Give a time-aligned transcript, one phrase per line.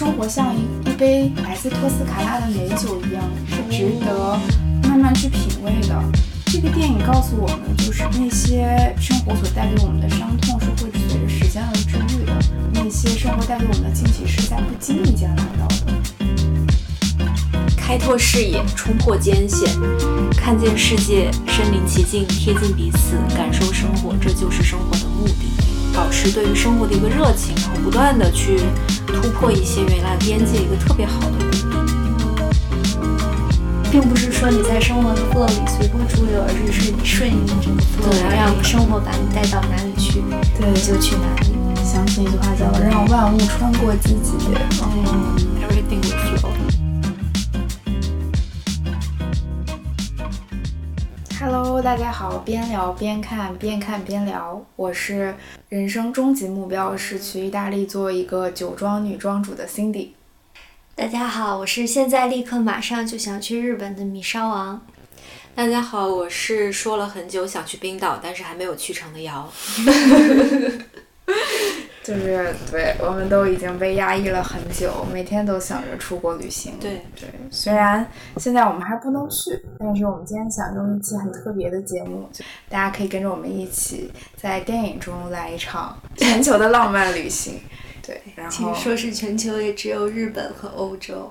[0.00, 4.34] 生活像一杯来自托斯卡纳的美酒一样，是值得
[4.88, 6.02] 慢慢去品味的。
[6.46, 12.32] 这个电影告诉我们，就是那些生活所带给我们的伤痛是会随着时间而治愈的，
[12.72, 15.92] 那些生活带给我们的惊喜是在不经意间来到的。
[17.76, 19.68] 开拓视野，冲破艰险，
[20.34, 25.50] 看见世界，身临其境，贴近彼此，感受生活，这就是生活的目的。
[25.92, 28.60] 保持对于生活的一个热情，然后不断的去
[29.10, 31.38] 突破一些原来边界，一个特别好的。
[33.90, 40.22] 并不是说你在生活的 flow 里随波逐流，而是是你顺应这个 flow，然后让生活把你带到哪里去，
[40.56, 41.50] 对，你就去哪里。
[41.84, 44.34] 想起一句话叫“让万物穿过自己”。
[44.80, 46.79] 嗯，everything will flow。
[51.82, 54.62] Hello，大家好，边聊边看，边看边聊。
[54.76, 55.34] 我是
[55.70, 60.08] 人生终极目标是去意大利做一个酒庄女庄主的 Cindy。
[60.94, 64.86] 大家好，我是现在立刻马上就想去日本的米烧王。
[65.54, 69.50] 大家好，我是说了很久想去冰岛，但是还没有去成的瑶。
[72.02, 76.72] 就是对，我们都已经被压抑了很久，每天都想着出国旅行。
[76.80, 78.06] 对对，虽然
[78.38, 87.60] 现在我们还不能去，但是我们今天想用一期很特别的节目，就大家可以跟着我们一起在电影中来一场全球的浪漫旅行。
[88.02, 91.30] 对，然后说是全球，也只有日本和欧洲。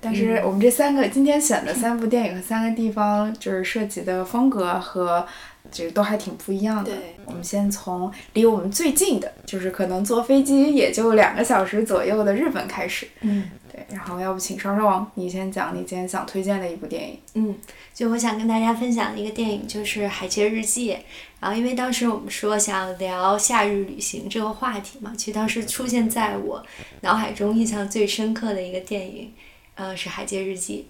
[0.00, 5.26] 但是我们这三个今天选的三部电影和三个地方，就是涉及的风格和
[5.70, 6.90] 其实都还挺不一样的。
[6.90, 13.08] 对，我们先从离我们最近的，就是可能坐飞机也就两个小时左右的日本开始。
[13.20, 17.18] 嗯，对，然后要不请双双王你先讲你今天想推荐的一部电影。
[17.34, 17.54] 嗯，
[17.94, 20.92] 就我想跟大家分享的一个电影就是《海街日记》。
[21.40, 26.62] 然后因为当时我们说想聊夏日旅行这个话题嘛，其实当时出现在我
[27.00, 29.32] 脑海中印象最深刻的一个电影。
[29.76, 30.86] 呃，是《海街日记》。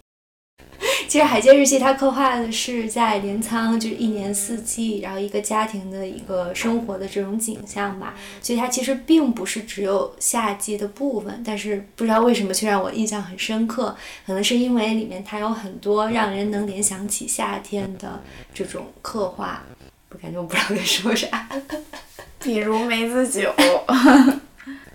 [1.10, 8.14] 其实《海街日记》它刻画的是在镰仓，就是一年四季，然后一个家庭的一个生活的这种景象吧。
[8.40, 13.96] 所以它其实并不是只有夏季的部分，但是不知道为什么却让我印象很深刻。
[14.24, 18.22] 可能是因为里面它有很多让人能联想起夏天的
[18.54, 19.64] 这种刻画。
[20.10, 21.48] 我感觉我不知道该说啥。
[22.38, 23.52] 比如梅子酒。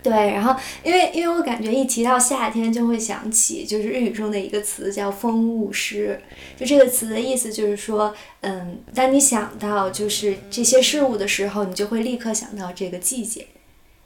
[0.05, 6.21] 对，然后因为因为我感觉一提到夏天就会想起就是日语中的一个词叫风物诗，
[6.55, 13.47] 就这个词的意思就是说，嗯，当你想到就是这些事物的时候，你就会立刻想到这个季节。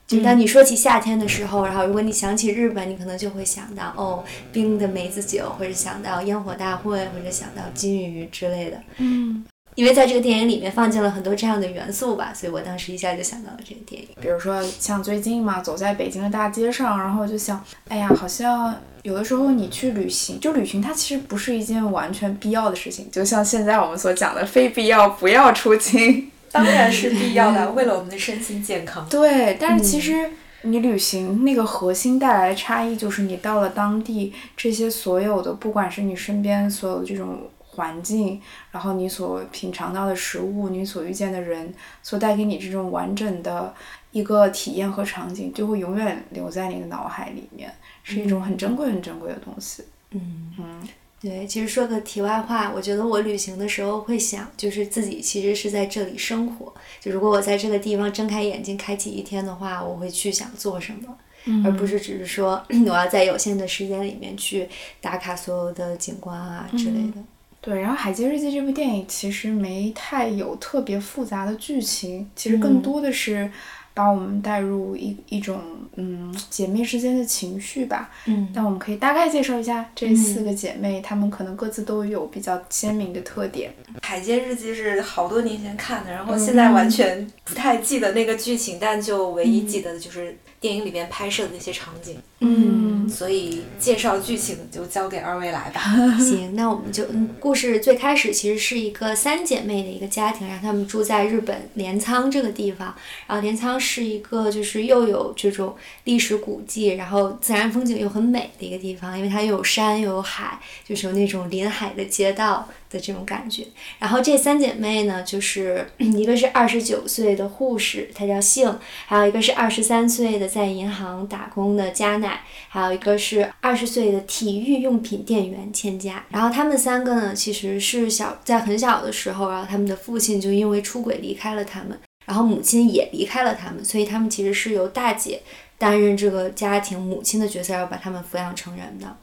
[0.08, 4.24] 就当你说起夏天的时候，然后如果你想起日本，你可能就会想到哦
[4.54, 8.82] 冰的梅子酒，或者想到烟火大会，或者想到金鱼之类的。
[9.00, 9.44] 嗯。
[9.80, 14.10] 因为在这个电影里面放进了很多这样的元素吧，所以我当时一下就想到了这个电影。
[14.20, 26.30] 比如说像最近嘛，走在北京的大街上，然后就想，哎呀，好像有的时候你去旅行，就旅行它其实不是一件完全必要的事情，就像现在我们所讲的，非必要不要出京。
[26.52, 29.08] 当然是必要的， 为了我们的身心健康。
[29.10, 30.30] 对，但是其实
[30.64, 37.44] 你旅行那个核心带来的差异，就是你到了当地，这些所有的，不管是你身边所有的这种。
[37.80, 38.42] 环境，
[38.72, 41.74] 然后你所品尝到的食物，你所遇见的人，
[42.04, 43.74] 所带给你这种完整的
[44.12, 47.74] 一个体验和场景，就会永远留在你的脑海里面，
[48.04, 49.84] 是一种很珍贵、很珍贵的东西。
[50.12, 50.88] 嗯嗯，
[51.22, 51.48] 对。
[51.48, 56.74] 其实说个题外话，我觉得我旅行的时候会想，就是自己其实是在这里生活。
[57.00, 64.68] 就如果我在这个地方睁开眼睛开启一天的话，我会去想做什么，而不是只是说 我要在有限的时间里面去
[65.00, 67.24] 打卡所有的景观啊之类的。
[67.62, 73.52] 对，然后《海街日记》这部电影其实没太有特别复杂的剧情，其实更多的是
[73.94, 75.62] 把我们带入一一种
[75.96, 78.10] 嗯姐妹之间的情绪吧。
[78.28, 83.74] 嗯，但我们可以大概介绍一下这四个姐妹，她们可能各自都有比较鲜明的特点。
[84.02, 92.16] 《海街日记》是好多年前看的，然后现在完全不太记得那个剧情，但就唯一记得的就是电影里面拍摄的那些场景。
[92.42, 95.82] 嗯，所以介绍剧情就交给二位来吧。
[96.18, 102.96] 行，那我们就嗯，故事最开始其实是一个三姐妹的一个家庭，然后她们住在日本镰仓这个地方。
[103.28, 105.76] 然后镰仓是一个就是又有这种
[106.06, 113.66] 历史古迹，然后自然风景又很美的一个地方，因为它又有山又有海，就是有那种临海的街道的这种感觉。
[114.00, 118.72] 然后这三姐妹呢，就是 一个是二十九岁的护士，她叫杏；
[119.08, 122.29] 还有一个是二十三岁的在银行打工的加奈。
[122.68, 135.42] 还有一个是二十岁的体育用品店员千佳，然后他们三个呢，其实是小在很小的时候，然后他们的父亲就因为出轨离开了他们，然后母亲也离开了他们，所以他们其实是由大姐
[135.78, 139.18] 担任这个家庭母亲的角色，要把他们抚养成人的。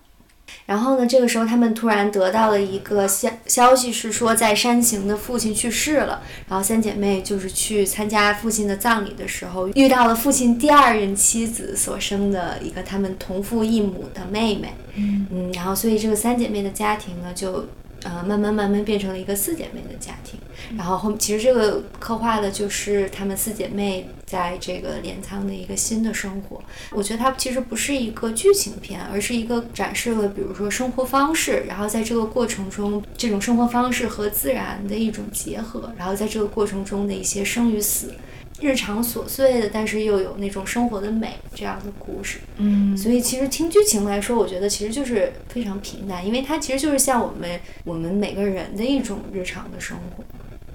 [0.67, 6.23] 然后呢，这个时候他们突然得到了一个消消息，是说在山行的父亲去世了。
[6.49, 14.75] 然后三姐妹就是去参加父亲的葬礼的时候，遇到了父亲第二任妻子所生的一个他们同父异母的妹妹。
[14.97, 17.65] 嗯，然后所以这个三姐妹的家庭呢，就。
[18.07, 20.39] 呃，慢慢慢慢变成了一个四姐妹的家庭，
[20.77, 26.63] 然后后其实这个刻画的就是她们四姐妹在这个镰仓的一个新的生活。
[26.93, 38.15] 我觉得它其实不是一个剧情片，而是一个展示了比如说生活方式，然后在这个过程中，这种生活方式和自然的一种结合，然后在这个过程中的一些生与死。
[38.61, 50.25] 日常琐碎的，但是又有那种生活的美这样的故事，嗯，所以其实听剧情来说，我觉得其实就是非常平淡，因为它其实就是像我们我们每个人的一种日常的生活，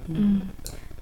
[0.07, 0.42] 嗯。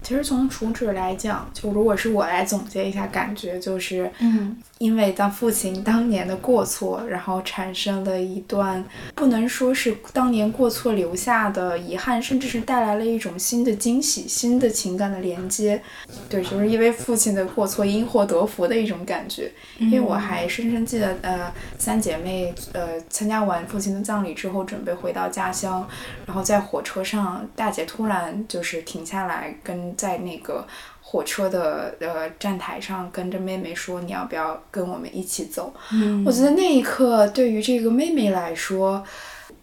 [0.01, 8.83] 其实从主旨来讲，就如果是我来总结一下，感觉就是，嗯，因为当父亲当年的过错，然后产生了一段
[9.13, 15.79] 不能说是当年过错留下的遗憾，甚至是带来了一种新的惊喜、新的情感的连接。
[16.27, 19.51] 对，就是因为父亲的过错，因祸得福的一种感觉。
[19.77, 25.87] 因为我还深深记得，呃，三姐妹呃参加完父亲的葬礼之后，准备回到家乡，
[26.25, 29.89] 然后在火车上，大姐突然就是停下来跟。
[29.97, 30.65] 在那个
[31.11, 39.03] 火车的呃站台上，跟着妹妹说：“你要不要跟我们一起走？”嗯，我觉得那一刻对于这个妹妹来说，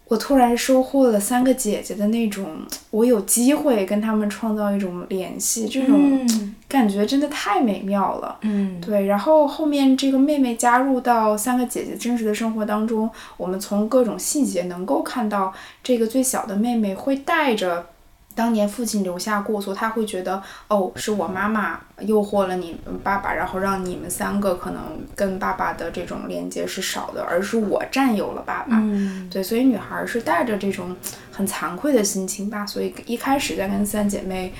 [0.08, 6.28] 我突然收获了三个姐姐的那种，我有机会跟她们创造一种联系，这种
[6.66, 8.38] 感觉真的太美妙了。
[8.40, 9.06] 嗯，对。
[9.06, 15.54] 然后后面这个妹妹加入到三个姐姐真实的生活当中，我们从各种细节能够看到，
[15.84, 17.86] 这个最小的妹妹会带着。
[18.36, 24.82] 当年父亲留下过错，他会觉得哦，是我妈妈诱惑了你爸爸，然后让你们三个可能
[25.16, 28.76] 跟爸爸的这种连接是少的，而是我占有了爸爸。
[28.76, 30.94] 嗯，对，所以女孩是带着这种
[31.32, 34.52] 很惭愧的心情吧，所以一开始在跟三姐妹，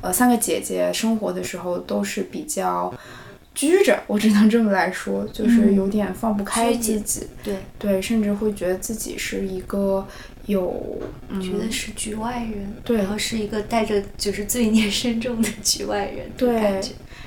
[0.00, 2.94] 呃，三个姐姐生活的时候都是比较
[3.54, 7.26] 拘着，我只能这么来说，就是有点放不开自己。
[7.42, 10.06] 对对，甚至会觉得自己是一个。
[10.46, 11.00] 有
[11.40, 16.82] 觉得是局外人，对，然后是一个带着就是罪孽深重的局外人，对。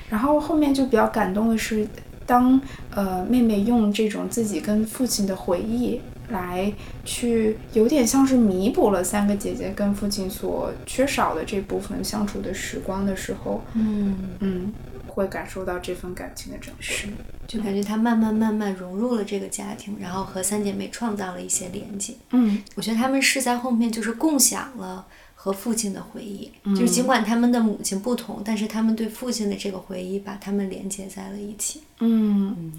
[0.07, 1.87] 然后后面就比较感动的是，
[2.27, 6.71] 当呃妹妹用这种自己跟父亲的回忆来
[7.05, 14.73] 去，有点像是弥补了三个姐姐跟父亲所缺少的这部分相处的时光的时候，嗯嗯。
[15.17, 17.07] 会感受到这份感情的真实，
[17.47, 22.13] 就感觉她慢慢慢慢融入了这个家庭，然后和三姐妹创造了一些连接。
[22.29, 31.81] 嗯，我觉得他们是在后面就是共享了和父亲的回忆，就是尽管他们的母亲不同，但是他们对父亲的这个回忆把他们连接在了一起。
[31.99, 32.71] 嗯，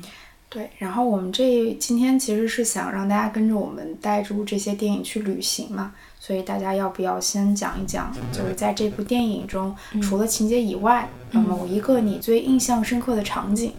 [0.49, 0.71] 对。
[0.79, 5.95] 然后我们这今天其实是想让大家跟着我们带入这些电影去旅行嘛。
[6.21, 13.71] 所以大家要不要先讲一讲，就是在这部电影中，除了情节以外，某一个你最印象深刻的场景？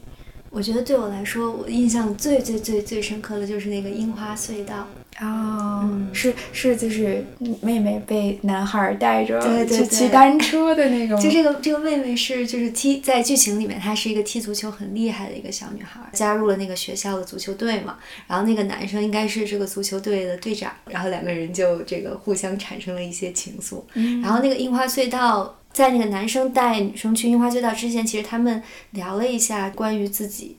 [0.49, 4.87] 我觉得对我来说，我印象最最最最深刻的就是那个樱花隧道。
[5.21, 7.25] 哦，是是，就是
[7.61, 11.19] 妹妹被男孩带着去骑单车的那种。
[11.19, 17.97] 就这个这个妹妹是就是踢在剧情里面，她是一个踢足球很厉害的一个小女孩，加入了那个学校的足球队嘛。
[18.27, 23.83] 然后那个男生应该是这个足球队的队长，然后两个人就这个互相产生了一些情愫。
[24.21, 30.55] 然后那个樱花隧道，在那个男生带女生去樱花隧道之前，其实他们聊了一下关于自己。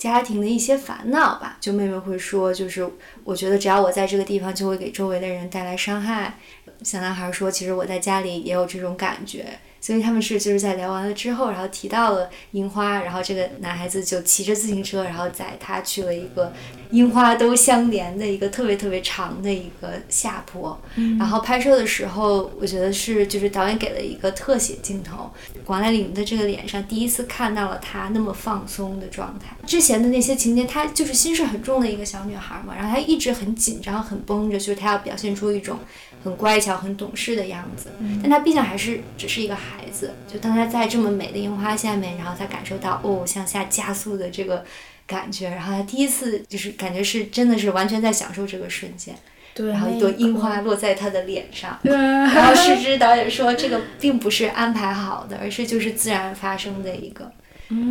[0.00, 2.90] 家庭的一些烦恼吧，就妹妹会说，就是
[3.22, 6.38] 我觉得只要我在这个地方，就会给周围的人带来伤害。
[6.82, 9.58] 小男孩说，其实我在家里也有这种感觉。
[9.80, 16.52] 所以他们是就是在聊完了之后，然后提到了樱花，然后这个男孩子就骑着自行车，然后载他去了一个
[16.90, 20.78] 樱花都相连的一个特别特别长的一个下坡。
[21.18, 25.30] 然后拍摄的时候，我觉得是就是导演给了一个特写镜头，
[25.64, 29.56] 广濑铃的这个脸上第一次看到了她那么放松的状态。
[29.66, 35.78] 之前的那些情节，她就是心事很重的一个小女孩嘛，然后她一直很紧张、很绷着，就是她要表现出一种。
[36.22, 37.90] 很乖巧、很懂事的样子，
[38.22, 40.14] 但他毕竟还是只是一个孩子。
[40.26, 44.64] 就当他在这么美的樱花下面，然后他感受到哦向下加速的这个
[45.06, 49.14] 感觉，然后他第一次就是感觉是真的是完全在享受这个瞬间。
[49.52, 57.32] 对，然后一朵樱花落在他的脸上，然后 失之导演说这个并不是安排好的，而是就是自然发生的一个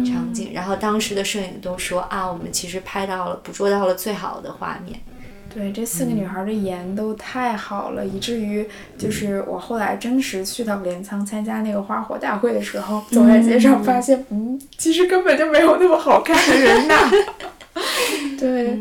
[0.06, 0.52] 场景。
[0.54, 5.02] 然后当时的摄影都说啊，我们其实拍到了、捕捉到了最好的画面。
[5.54, 16.94] 对，这四个女孩的颜都太好了，以至于就是我后来真实去到镰仓参加那个花火大会的时候，走在街上发现，嗯，其实根本就没有那么好看的人呐。
[18.40, 18.78] 对，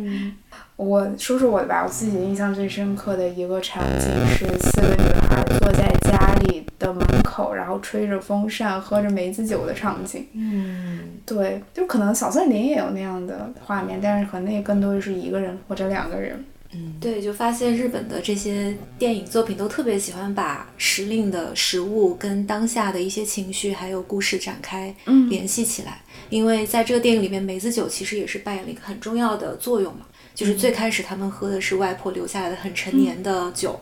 [0.76, 10.26] 我说说我的吧，我自己印象最深刻的一个场景是四个女孩坐在家里的门口，然后吹着风扇，喝着梅子酒的场景。
[10.34, 16.44] 嗯，对，就可能小森林也有那样的画面，但是可能那更多的是一个人或者两个人。
[17.00, 24.94] 对，就发现日本的这些电影作品都特别喜欢把时令的食物跟当下的一些情绪还有故事展开
[25.30, 26.02] 联系起来。
[26.28, 30.06] 因为在这个电影里面，梅子酒其实也是扮演了一个很重要的作用嘛。
[30.34, 33.80] 就是最开始他们喝的是外婆留下来的很陈年的酒，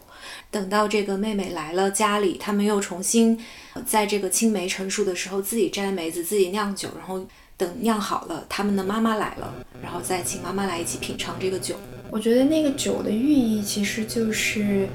[0.51, 3.39] 等到这个妹妹来了家里，他们又重新
[3.85, 7.27] 在这个青梅成熟的时候自己摘梅子，自己酿酒，然后
[7.59, 9.53] 等酿好了，他们的妈妈来了，
[9.83, 11.75] 然后再请妈妈来一起品尝这个酒。
[12.11, 14.89] 我觉得那个酒的寓意其实就是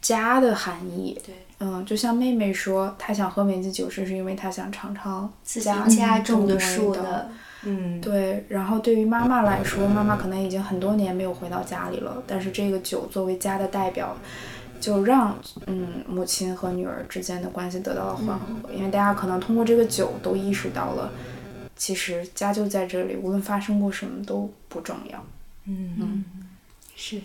[0.00, 1.18] 家的含义。
[1.24, 7.30] 对，嗯，就像妹妹说，她想喝梅子酒，是是因为她想尝尝自己家家种的树的，
[7.64, 14.16] 嗯，对，然后对于妈妈来说，妈妈可能已经很多年没有回到家里了，但是这个酒作为家的代表，
[14.80, 21.10] 就让嗯母亲和女儿之间的关系得到了缓和，因为大家可能通过这个酒都意识到了，
[21.74, 25.24] 其实家就在这里，无论发生过什么都不重要。
[25.64, 26.24] 嗯，
[26.96, 27.24] 是的，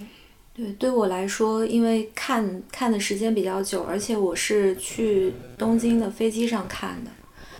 [0.53, 7.11] 对，对我来说，因为看看的时间比较久，而且我是去东京的飞机上看的。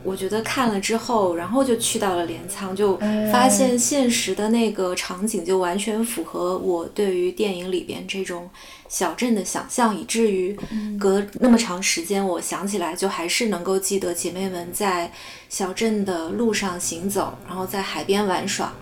[0.04, 2.98] 我觉得看了之后，然后就去到了镰仓，就
[3.32, 8.50] 发现现实的那个场景就完全符合我对于电影里边这种
[8.90, 10.58] 小镇的想象，以至于
[11.00, 15.12] 隔那么长时间，我想起来就还是能够记得姐妹们在
[15.50, 18.74] 小镇的路上行走，然后在海边玩耍，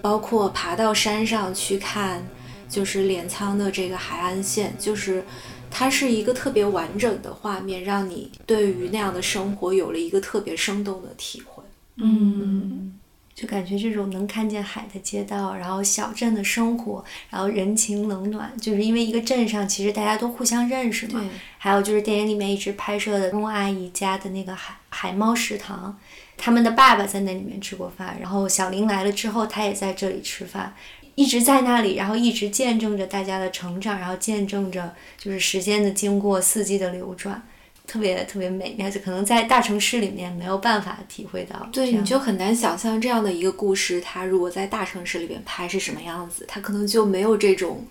[0.00, 2.24] 包括爬到山上去看。
[2.70, 5.24] 就是镰仓的这个海岸线，就是
[5.70, 11.62] 它是一个特别完整的画面，让你对于那样的生活有了一个特别生动的体会。
[11.96, 12.98] 嗯，
[13.34, 21.22] 就感觉这种能看见海的街道，然后小镇的生活，然后人情冷暖，就是因为一个镇上其实大家都互相认识嘛。
[21.58, 25.98] 还有就是电影里面一直拍摄的翁阿姨家的那个海海猫食堂，
[26.38, 30.74] 他们的爸爸在那里面吃过饭，然后小林来了之后，他也在这里吃饭。
[31.14, 37.42] 一直在那里，然后一直见证着大家的成长，然后见证着就是时间的经过、四季的流转，
[37.86, 38.76] 特别特别美。
[38.80, 41.68] 而且可能在大城市里面没有办法体会到。
[41.72, 47.86] 对，你就很难想象这样的一个故事，它如果在大城市里边拍是什么样子，它可能就没有这种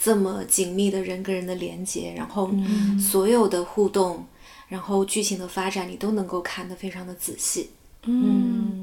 [0.00, 2.50] 这么紧密的人跟人的连接，然后
[2.98, 4.24] 所有的互动，
[4.68, 7.70] 然后剧情的发展，你都能够看得非常的仔细。
[8.04, 8.79] 嗯。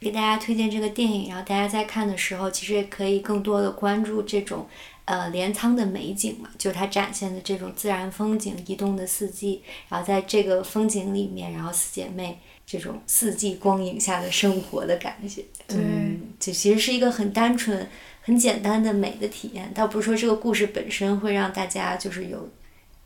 [0.00, 4.66] 给大家推荐这个电影，然后大家在看的时候，其实也可以更多的关注这种，
[5.06, 17.88] 呃，镰仓的美景嘛，就是它展现的这种自然风景、移动的四季，然后在这个风景里面，然后四姐妹这种四季光影下的生活的感觉，嗯，这其实是一个很单纯、
[18.20, 22.48] 很简单的美的体验，倒不是说这个故事本身会让大家就是有，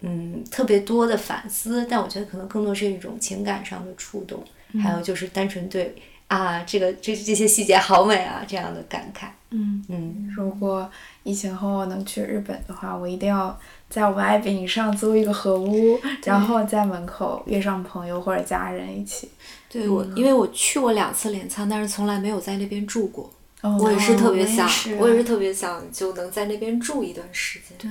[0.00, 4.42] 嗯，特别多的反思，但我觉得可能更多是一种情感上的触动，
[4.82, 5.94] 还有就是单纯对。
[6.30, 9.26] 啊，这个这这些细节好美啊，这样的感慨。
[9.50, 10.88] 嗯嗯，如果
[11.24, 13.58] 疫情后我能去日本的话，我一定要
[13.88, 19.28] 在我们爱饼上租一个和屋，然后在门口约上朋友或者家人一起。
[19.68, 23.28] 对我，因为我去过两次镰仓，但是从来没有在那边住过。
[23.62, 24.68] 我也是特别想，
[24.98, 27.76] 我也是特别想就能在那边住一段时间。
[27.76, 27.90] 对。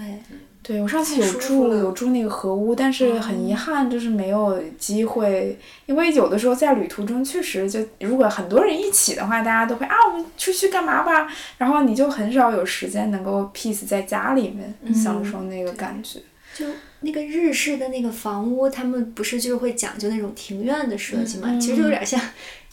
[0.61, 16.19] 对我上次有住有住那个河屋，但是很遗憾就是没有机会，因为有的时候在旅途中确实就如果很多人一起的话，大家都会啊我们出去干嘛吧，然后你就很少有时间能够 peace 在家里面享受那个感觉。
[16.53, 16.65] 就
[16.99, 21.57] 那个日式的那个房屋，他们不是就是会讲究那种庭院的设计嘛？
[21.57, 22.19] 其实有点像。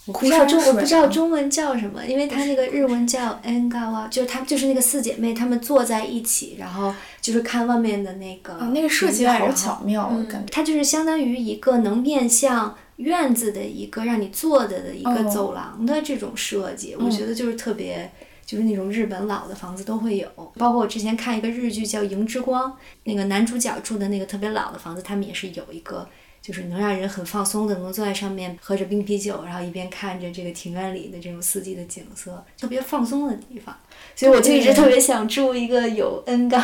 [0.06, 6.94] 我不知道中我不知道中文叫什么，因为它那个日文叫 engawa，就是他们就是那个四姐妹，她们坐在一起，然后
[7.26, 8.52] 就是看外面的那个。
[8.72, 10.52] 那个设计好巧妙，感觉。
[10.52, 18.12] 它就是相当于一个能面向院子的一个让你坐着的一个走廊的这种设计，我觉得就是特别，
[18.44, 20.28] 就是那种日本老的房子都会有。
[20.56, 22.70] 包括我之前看一个日剧叫《萤之光》，
[23.02, 26.08] 那个男主角住的那个特别老的房子，他们也是有一个。
[26.46, 33.76] 就是能让人很放松的，能坐在上面喝着冰啤酒，然后一边看着这个庭院里的这种四季的景色，特别放松的地方。
[34.14, 36.62] 所以我就一直特别想住一个有 N 杠。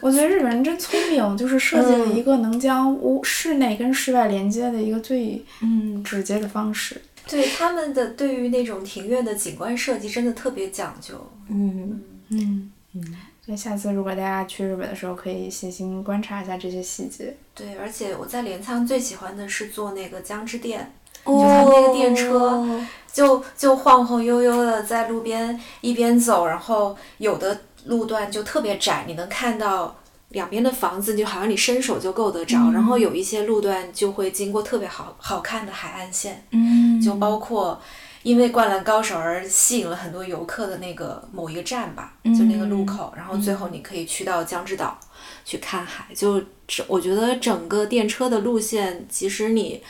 [0.00, 7.00] 我觉得日本人真聪明，就是设计了一个能将屋室内跟室外连接的一个最嗯直接的方式。
[7.28, 11.14] 对他们的对于那种庭院的景观设计真的特别讲究。
[11.48, 13.16] 嗯嗯嗯。
[13.48, 17.34] 所以下次如果大家去日本的时候，可以细心观察一下这些细节。
[17.54, 20.92] 对，而且我在镰仓最喜欢的是坐那个江之电，
[21.24, 22.62] 就它那个电车，
[23.10, 29.96] 就就晃晃悠悠的在路边一边走，然后有的路段就特别窄，你能看到
[30.28, 32.70] 两边的房子，就好像你伸手就够得着。
[32.72, 37.80] 然后有一些路段就会经过特别好好看的海岸线，嗯，就包括
[38.22, 44.98] 因为《灌篮高手》而吸引了很多游客的那个某一个站吧，就那个路口，然后最后你可以去到江之岛
[45.44, 46.06] 去看海。
[46.14, 49.82] 就这，我觉得整个电车的路线，即使你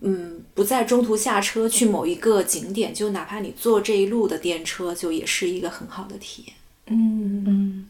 [0.00, 6.56] 嗯不在中途下车去某一个景点，就哪怕你坐这一路的电车，就也是一个很好的体验。
[6.86, 7.44] 嗯。
[7.46, 7.88] 嗯，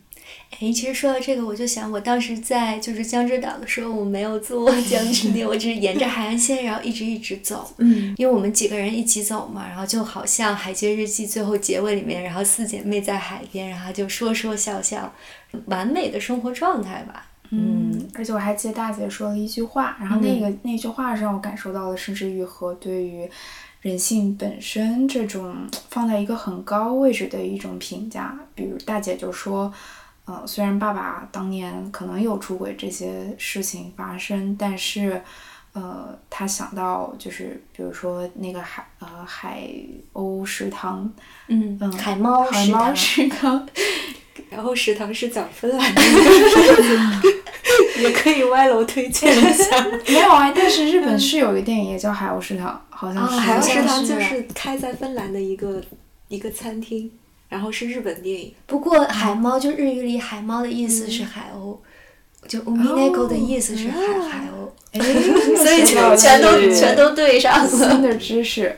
[0.60, 7.72] 哎，其实说到这个，我就想，我当时在就是江之岛的时候，我没有坐江之电，我只是沿着海岸线，然后一直一直走。
[7.78, 15.10] 嗯，因为我们几个人一起走嘛，然后就好像《海街日记》最后结尾里面，然后四姐妹在海边，然后就说说笑笑，
[15.64, 17.26] 完美的生活状态吧。
[17.52, 23.28] 嗯，而且我还记得大姐说了一句话，然后那个、那句话让我感受到了甚至愈合对于
[23.80, 25.56] 人性本身这种
[25.88, 28.38] 放在一个很高位置的一种评价。
[28.54, 29.72] 比如大姐就说，
[30.30, 35.20] 呃，虽然爸爸当年可能有出轨这些事情发生，但是。
[35.72, 39.70] 呃，他想到就是，比如说那个海呃海
[40.12, 41.08] 鸥食堂，
[41.46, 43.68] 嗯嗯海猫海猫食堂食堂，
[44.50, 46.02] 然后食堂是讲芬兰的，
[48.02, 49.86] 也可以歪楼推荐一下。
[50.08, 53.38] 没有啊，但是日本是有一个电影也叫《海鸥食堂》，好像啊是。
[53.38, 55.80] 海鸥食堂就是是开在芬兰的一个
[56.26, 57.08] 一个餐厅，
[57.50, 58.54] 然后是日本电影。
[58.66, 61.76] 不过海猫就日语里海猫的意思是海鸥，
[62.48, 65.00] 就 umineko 的意思是海海鸥， 哎，
[65.56, 67.68] 所以就全都全都对上了。
[67.68, 68.74] 新的知识。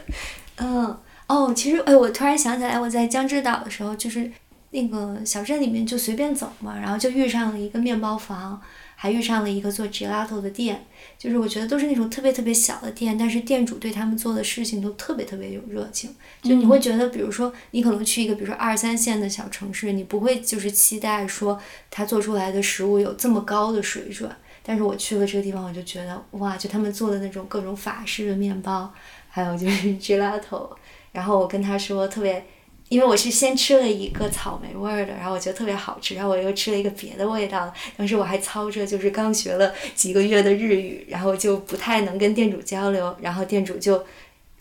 [0.57, 0.99] 嗯，
[1.29, 4.31] 哦，其实哎，我突然想起来，我在江之岛的时候，就是
[4.71, 8.61] 那个小镇里面就随便走嘛，然后就遇上了一个面包房，
[9.03, 10.87] 还遇上了一个做 gelato 的店，
[11.19, 21.61] 就是我觉得都是那种特别特别小的店，但是店主对他们做的事情都特别特别有热情，就你会觉得，比如说你可能去一个比如说二三线的小城市，你不会就是期待说
[21.91, 24.31] 他做出来的食物有这么高的水准。
[24.63, 28.95] 但是我去了这个地方，我就觉得哇，就他们做的那种各种法式的面包，
[29.29, 30.71] 还有就是 gelato，
[31.11, 32.47] 然后我跟他说特别，
[32.93, 44.05] 因为我是先吃了一个草莓味儿的，然后我觉得特别好吃，然后我又吃了一个别的味道，当时我还操着就是刚学了几个月的日语，然后就不太能跟店主交流，然后店主就。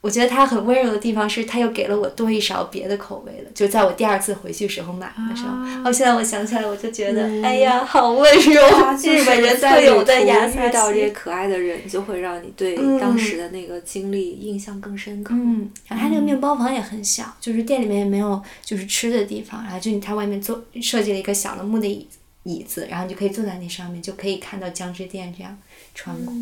[0.02, 5.50] 我觉得他很温柔的地方是，他又给了我多一勺别的口味的，就在我第二次回去时候买的时候。
[5.50, 8.62] 啊哦，现在我想起来，我就觉得，哎呀，好温柔，
[9.04, 11.10] 日本人在特有的旅途雅萨遇到这些。
[11.12, 15.36] 可爱的人，就会让你对嗯当时的那个经历印象更深刻。
[15.36, 25.56] 嗯，然后它那个面包房也很小，就是店里面也没有就是吃的地方，然后就你它外面坐设计了一个小的木的椅子椅子，然后你就可以坐在那上面，就可以看到江之电这样
[25.94, 26.34] 穿过，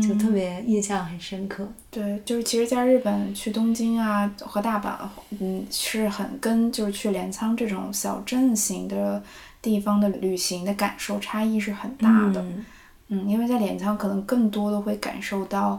[0.00, 1.66] 就特别印象很深刻。
[1.90, 4.96] 对，就是其实，在日本去东京啊和大阪，
[5.40, 9.22] 嗯，是很跟就是去镰仓这种小镇型的
[9.60, 12.40] 地方的旅行的感受差异是很大的。
[12.42, 12.64] 嗯
[13.08, 15.78] 嗯，因为在镰仓可能更多的会感受到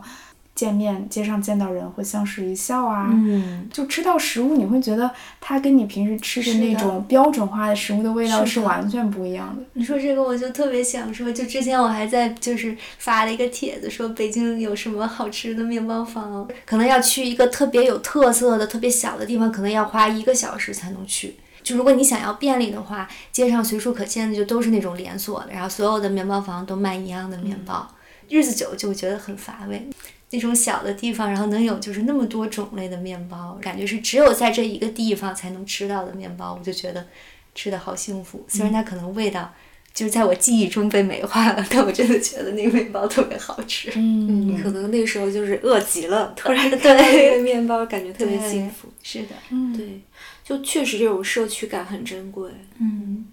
[0.56, 3.10] 见面街上见到人会相视一笑啊。
[3.12, 5.10] 嗯，就吃到食物，你会觉得
[5.42, 9.64] 它跟你平时吃的那种标准化的食物的味道是完全不一样的。
[9.74, 21.36] 你说这个我就特别想说，就之前我还在就是发了一个帖子说北京有什么好吃的面包房，可能要去一个特别有特色的、特别小的地方，可能要花一个小时才能去。
[21.64, 27.88] 就如果你想要便利的话，街上随处可见的就都是那种连锁的，然后所有的面包房都卖一样的面包，
[28.28, 29.90] 日子久就会觉得很乏味。
[30.34, 37.06] 那种小的地方，然后能有就是那么多种类的面包，感觉是只有在这一个地方才能吃到的面包，我就觉得
[37.54, 38.44] 吃的好幸福。
[38.48, 39.54] 虽然它可能味道
[39.94, 43.92] 就是在我记忆中被美化了，但我真的觉得那个面包特别好吃。
[43.96, 48.88] 嗯可能那时候就是饿极了，突然对看到那个面包，感觉特别幸福。
[49.04, 50.02] 是的，嗯，对，
[50.44, 52.50] 就确实这种社区感很珍贵。
[52.80, 53.26] 嗯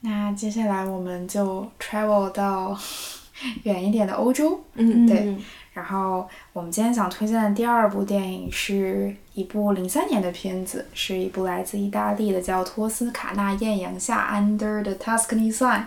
[0.00, 2.76] 那接下来我们就 travel 到
[3.62, 4.60] 远一点的欧洲。
[4.74, 5.36] 嗯对
[5.72, 15.82] 然后我们今天想推荐的第二部电影是一部零三年的片子，是一部来自意大利的叫《托斯卡纳艳阳下》（Under the Tuscany Sun）。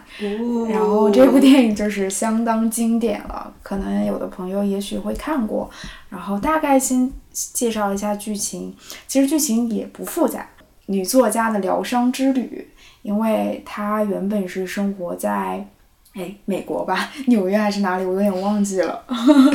[0.72, 5.70] 然后这部电影就是相当经典了，可能有的朋友也许会看过。
[6.10, 8.76] 然后大概先介绍一下剧情，
[9.08, 10.48] 其实剧情也不复杂，
[10.88, 12.68] 女作家的疗伤之旅，
[13.04, 15.68] 因为她原本是生活在
[16.16, 19.04] 哎，美国吧，纽约还是哪里，我有点忘记了。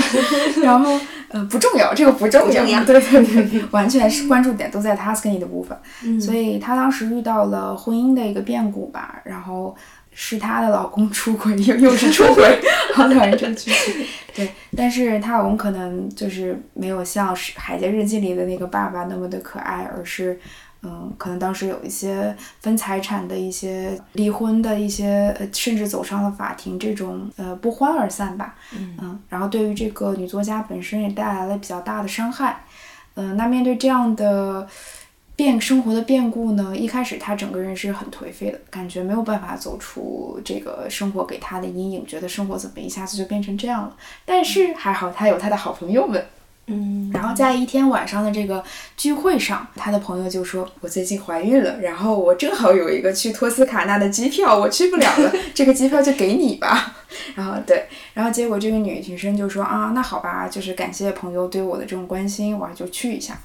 [0.62, 5.76] 然后，呃，不重要，这个不重要对对对， 完全是关注点都在 Tuscany 的部分。
[6.04, 9.74] 嗯所以她当时遇到了婚姻的一个变故吧，然后
[10.12, 12.60] 是她的老公出轨，又又是出轨，
[12.92, 13.94] 好讨厌这个剧情。
[14.34, 20.38] 对，但是她老公可能就是没有像是《海贼日记》里的那个爸爸那么的可爱，而是。
[20.82, 28.54] 嗯，可能当时有一些分财产的一些离婚的一些，呃，甚至走上了法庭这种呃不欢而散吧。
[28.72, 32.64] 嗯然后对于这个女作家本身也带来了比较大的伤害。
[33.14, 34.66] 嗯，那面对这样的
[35.36, 43.94] 变生活的变故呢，一开始她整个人是很颓废的，感觉没有办法走出这个生活给她的阴影，觉得生活怎么一下子就变成这样了。
[44.24, 46.24] 但是还好，她有她的好朋友们。
[46.70, 48.62] 嗯，然后在一天晚上的这个
[48.96, 56.96] 聚会上，她的朋友就说：“我最近怀孕了，然后我正好有一个去托斯卡纳的机票，我去不了了， 这个机票就给你吧。
[57.34, 63.36] ”然后对，然后结果这个女女生就说：“啊，那好吧，就是感谢朋友对我的这种关心，我就去一下。”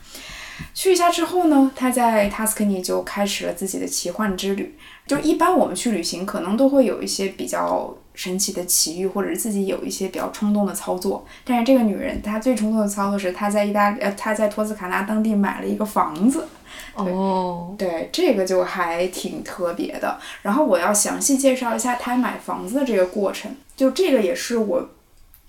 [0.74, 4.78] 去一下之后呢，她在塔斯克尼就开始了自己的奇幻之旅。
[5.06, 11.24] 就一般我们去旅行，可能都会有一些比较神奇的奇遇，或者是自己有一些比较冲动的操作。
[11.44, 16.48] 但是这个女人，她最冲动的操作是她在意大利，呃，她在托斯卡纳当地买了一个房子。
[16.96, 20.18] 哦，对，这个就还挺特别的。
[20.42, 23.52] 然后我要详细介绍一下她买房子的这个过程。
[23.76, 24.90] 就这个也是我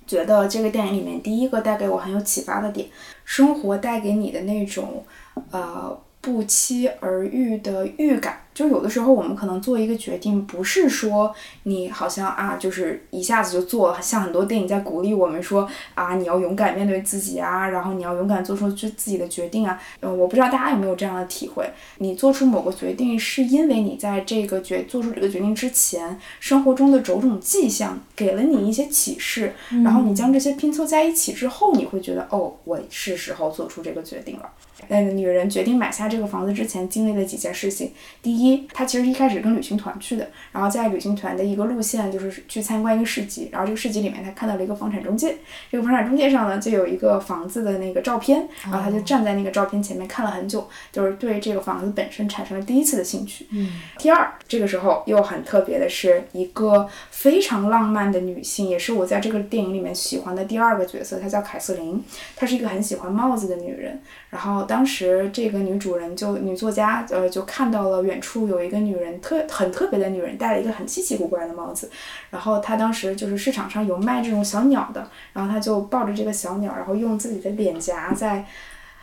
[0.07, 2.89] 觉得这个电影里面第一个带给我很有启发的点，
[3.25, 5.05] 生活带给你的那种，
[5.51, 5.99] 呃。
[6.19, 19.79] 不期而遇的预感，就有的时候我们可能做一个决定，不是说你好像啊，就是一下子就做了，像很多电影在鼓励我们说啊，你要勇敢面对自己啊，然后你要勇敢做出自自己的决定啊。
[20.01, 29.53] 嗯，我不知道大家有没有这样的体会，你做出某个决定，是因为你在这个决做出这个决定之前，生活中的种种迹象给了你一些启示，
[29.85, 34.49] 然后你将这些拼凑在一起之后，你会觉得哦，我是时候做出这个决定了。
[34.89, 37.91] 那个女人决定买下这个房子之前，经历了几件事情。
[38.23, 45.37] 第一，她其实一开始跟旅行团去的，然后在旅行团的一个路线就是去参观一个市集，然后这个市集里面他看到了一个房产中介，
[45.71, 53.47] 这个房产中介上呢就有一个房子的那个照片，然后他就站在那个照片前面看了很久，就是对这个房子本身产生了第一次的兴趣。
[53.51, 62.03] 嗯，第二，这个时候又很特别的是一个非常浪漫的女性，也是我在这个电影里面喜欢的第二个角色，她叫凯瑟琳，
[62.35, 64.01] 她是一个很喜欢帽子的女人。
[64.29, 71.89] 然后当时这个女主人就女作家呃就看到了远处有一个女人特很特别的女人戴了一个很稀奇古怪的帽子，
[72.31, 78.45] 然后她当时就是市场上有卖这种小鸟的，然后她就抱着这个小鸟，然后用自己的脸颊在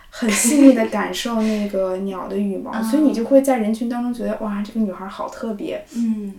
[0.09, 6.33] 很细腻的感受那个鸟的羽毛，所以你就会在人群当中觉得哇这个女孩好特别，嗯，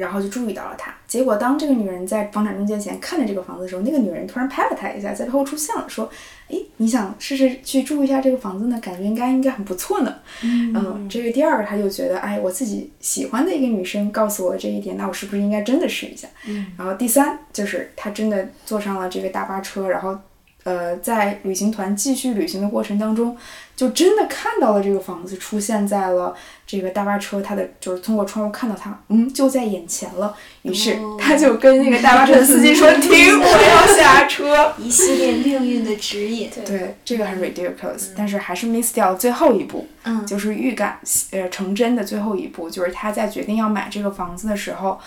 [0.00, 0.92] 然后就注意到了她。
[1.06, 6.10] 结果当这个女人在房产中介前看着这个房子的时候，那个女人突然拍了她一下，在背后出现了，说
[6.50, 8.80] ：“哎，你想试试去住一下这个房子呢？
[8.80, 16.26] 感觉应该应该很不错呢。”嗯，这个第二个他就觉得，哎，我自己喜欢的一个女生告诉我这一点，那我是不是应该真的试一下？
[16.48, 20.18] 嗯，然后第三就是他真的坐上了这个大巴车，然后。
[20.64, 23.36] 呃，在旅行团继续旅行的过程当中，
[23.74, 26.34] 就真的看到了这个房子出现在了
[26.66, 30.34] 这个大巴车，他的就是通过窗户看到它，嗯，就在眼前了。
[30.62, 34.72] 于是哦他就跟那个大巴车的司机说：“停，我要下车。
[34.78, 40.98] 一系列命运的指引。”对，这个很 ridiculous，但是还是 miss 掉了最后一步，嗯，就是预感
[41.30, 45.00] 呃成真的最后一步，就是他在决定要买这个房子的时候。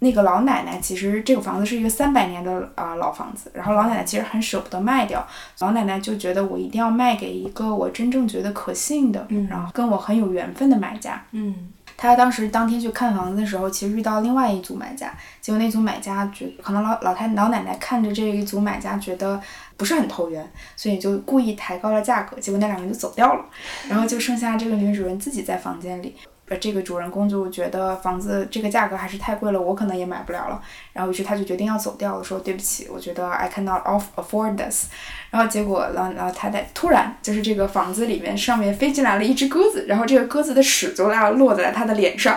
[0.00, 5.26] 那个老奶奶其实这个房子是一个三百年的啊、呃老房子，然后老奶奶其实很舍不得卖掉，
[5.60, 11.22] 老奶奶就觉得我一定要卖给一个我真正觉得可信的，嗯然后跟我很有缘分的买家。
[11.32, 19.38] 嗯她当时当天去看房子的时候，其实遇到另外一组买家，结果那组买家觉可能老老太老奶奶看着这一组买家觉得
[19.76, 23.44] 不是很投缘，所以就故意抬高了价格，结果那两个人就走掉了，
[23.86, 26.16] 然后就剩下这个女主人自己在房间里。
[26.50, 30.60] 呃，这个主人公就觉得房子这个价格还是太贵了，我可能也买不了了。
[30.92, 34.86] 然后于是他就决定要走掉了，说对不起，我觉得 I cannot off afford this。
[35.30, 42.36] 然后结果老老太太突然就是这个房子里面上面飞进来了一只鸽子，然后这个鸽子的屎就落落在了他的脸上。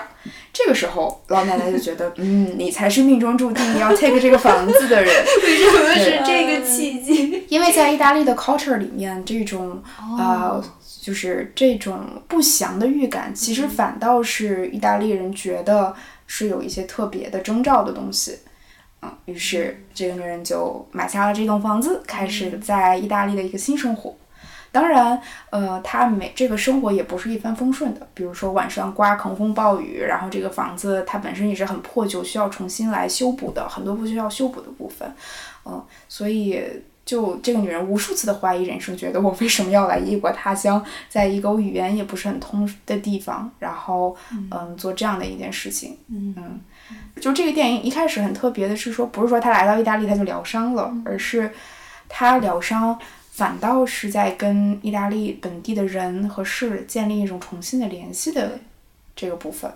[0.53, 5.11] 这个时候老奶奶就觉得，嗯，你才是命中注定要 take 这个房子的人。
[5.43, 7.43] 为什么是这个契机？
[7.49, 9.81] 因为在意大利的 culture 里面，这种
[10.17, 10.63] 呃，
[11.03, 15.93] 就是这种不祥的预感，其实反倒是意大利人觉得
[16.27, 18.39] 是有一些特别的征兆的东西。
[19.01, 24.15] 嗯，于是这个女人就买下了这栋房子，开始在意大利的一个新生活。
[24.71, 28.07] 当然，呃，她每这个生活也不是一帆风顺的。
[28.13, 35.13] 比如说晚上刮狂风暴雨，然后这个房子它本身也是很破旧，需要重新来修补的，很多不需要修补的部分。
[35.65, 36.63] 嗯，所以
[37.05, 45.97] 就这个女人无数次的怀疑人生，觉得我为什么要来异国他乡，在一个我语言也不是很通的地方，然后嗯做这样的一件事情。
[46.07, 46.59] 嗯嗯，
[47.19, 51.51] 就这个电影一开始很特别的是说，不是说他来到意大利他就疗伤了，而是
[52.07, 52.97] 他疗伤。
[53.31, 58.59] 反倒是在跟意大利本地的人和事建立一种重新的联系的
[59.15, 59.73] 这个部分，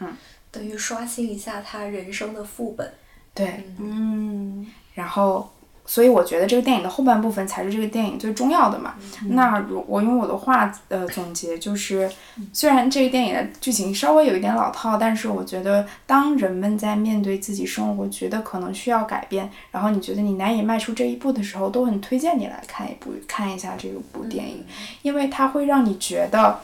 [0.00, 0.12] 嗯，
[0.50, 2.92] 等于刷新一下他人生的副本。
[3.32, 5.50] 对，嗯，然后。
[5.90, 8.94] 所以我觉得这个电影的后半部分才是这个电影最重要的嘛。
[9.30, 12.08] 那如我用我的话呃总结就是，
[12.52, 24.62] 虽然这个电影的剧情稍微有一点老套，但是我觉得当人们在面对自己生活觉得可能需要改变，然后你觉得你难以迈出这一步的时候，都很推荐你来看一部看一下这个部电影，
[25.00, 26.60] 因为它会让你觉得，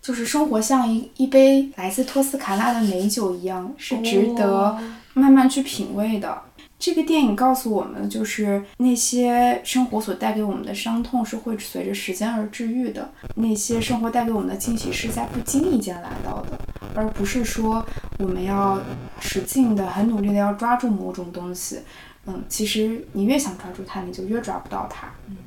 [0.00, 4.78] 就是生活像一一杯来自托斯卡纳的美酒一样，是值得
[5.12, 6.40] 慢慢去品味的。
[6.84, 16.60] 这个电影告诉我们，就是那些生活所带给我们的伤痛是会随着时间而治愈的，那些生活带给我们的惊喜是在不经意间来到的，
[16.94, 17.82] 而不是说
[18.18, 18.78] 我们要
[19.18, 21.80] 使劲的、很努力的要抓住某种东西。
[22.26, 25.06] 嗯，其实你越想抓住它，你就越抓不到它。
[25.30, 25.38] 嗯，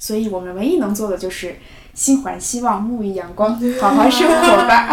[0.00, 1.54] 所以我们唯一能做的就是
[1.94, 4.88] 心怀希望、沐浴阳光，好好生活吧。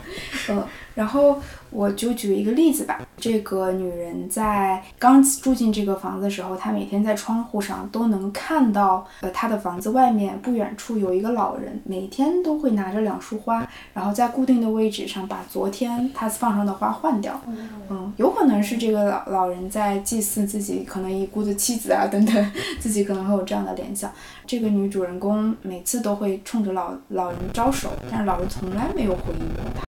[0.48, 1.42] 嗯，然后。
[1.70, 17.40] 我就举一个例子吧，这个女人在刚住进这个房子的时候，她每天在窗户上都能看到，呃，她的房子外面不远处有一个老人，每天都会拿着两束花，然后在固定的位置上把昨天她放上的花换掉。
[17.88, 24.10] 嗯，有可能是这个老老人在祭祀自己可能已故的妻子啊，等等， 自己可能会有这样的联想。
[24.46, 29.85] 这个女主人公每次都会冲着老老人招手，但是老人从来没有回应过她。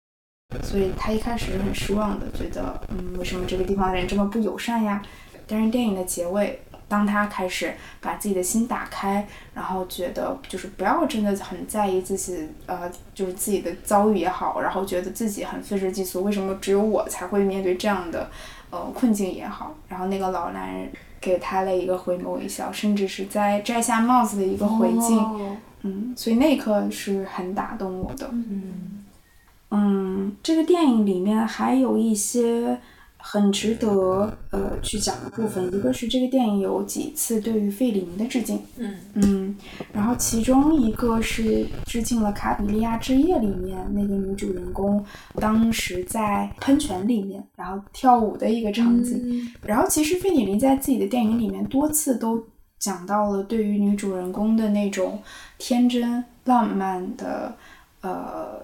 [0.63, 5.01] 所以他一开始是很失望的，觉得嗯，为什么这个地方的人这么不友善呀？
[5.47, 18.27] 但是电影的结尾，当他开始把自己的心打开，然后觉得就是不要真的很在意自己，呃，就是自己的遭遇也好，然后觉得自己很愤世嫉俗，为什么只有我才会面对这样的
[18.71, 20.91] 呃困境也好，然后那个老男人
[21.21, 29.03] 给他了一个回眸一笑，甚至是在摘下帽子的一个回敬，嗯，所以那一刻是很打动我的，嗯。
[29.71, 32.79] 嗯，这个电影里面还有一些
[33.17, 35.65] 很值得呃去讲的部分。
[35.73, 39.57] 一个是这个电影有几次对于费里尼的致敬，嗯嗯，
[39.91, 45.03] 然后其中一个是致敬了《卡比利亚之夜》里面那个女主人公
[45.37, 49.51] 当时在喷泉里面然后跳舞的一个场景。
[49.63, 52.41] 然后其实费里尼在自己的电影里面多次都
[52.79, 55.19] 讲到了对于女主人公的那种
[55.57, 57.53] 天真浪漫的
[58.01, 58.63] 呃。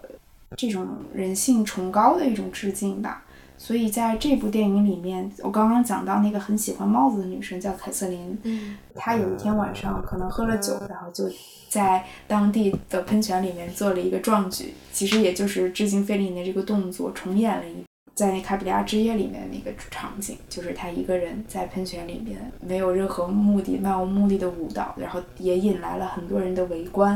[0.58, 3.24] 这种人性崇高的一种致敬吧，
[3.58, 11.24] 所以在这部电影里面，我刚刚讲到那个很喜欢帽子的女生叫凯瑟琳，嗯，她有一天晚上可能喝了酒，然后就
[11.70, 17.84] 在当地的喷泉里面做了一个壮举，其实也就是致敬费里尼的这个动作，重演了一
[18.14, 27.12] 在《卡比利亚之夜》里面的那个场景，就是她一个人在喷泉里面没有任何目的、漫无目的的舞蹈，然后也引来了很多人的围观，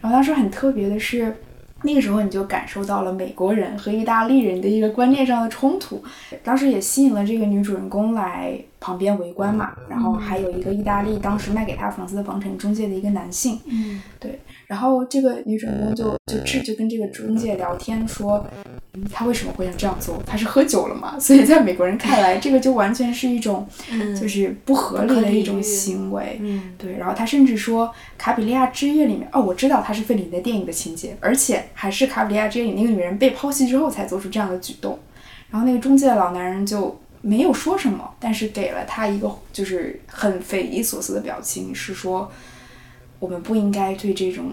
[0.00, 1.36] 然后当时很特别的是。
[1.82, 6.02] 那个时候你就感受到了美国人和意大利人的一个观念上的冲突，
[6.42, 14.38] 当时也吸引了这个女主人公来旁边围观嘛，然后还有一个意大利当时卖给他房子的房产中介的一个男性，嗯，对。
[14.66, 18.46] 然后这个女主人公就就这就跟这个中介聊天说，
[18.92, 20.22] 嗯，他为什么会想这样做？
[20.26, 21.16] 他是喝酒了嘛？
[21.20, 23.66] 所以在美国人看来，这个就完全是一种，
[24.20, 26.36] 就是不合理的一种行为。
[26.42, 26.98] 嗯，对。
[26.98, 27.86] 然后他甚至说，
[28.18, 34.98] 《卡比利亚之夜》里面，哦，我知道他是费里尼的电影的情节，而且还是《卡比利亚之夜》里那个女人被抛弃之后才做出这样的举动。
[35.50, 42.30] 然后那个中介的老男人就没有说什么，但是给了他一个就是很匪夷所思的表情，是说。
[43.20, 44.52] 我们不应该对这种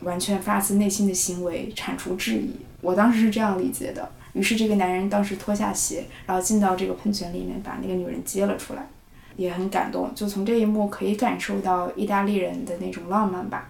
[0.00, 2.50] 完全发自内心的行为铲除质疑。
[2.80, 4.10] 我当时是这样理解的。
[4.32, 8.88] 于是这个男人当时脱下鞋，然后进到这个喷泉里面，把那个女人接了出来，
[9.36, 10.14] 也很感动。
[10.14, 13.68] 就从这一幕可以感受到意大利人的那种浪漫吧。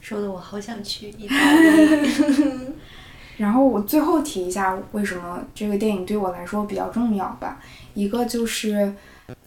[0.00, 2.08] 说的我好想去意大利。
[3.36, 7.60] 然后我最后提一下，为什么这个电影对我来说比较重要吧？
[7.94, 8.92] 一个就是。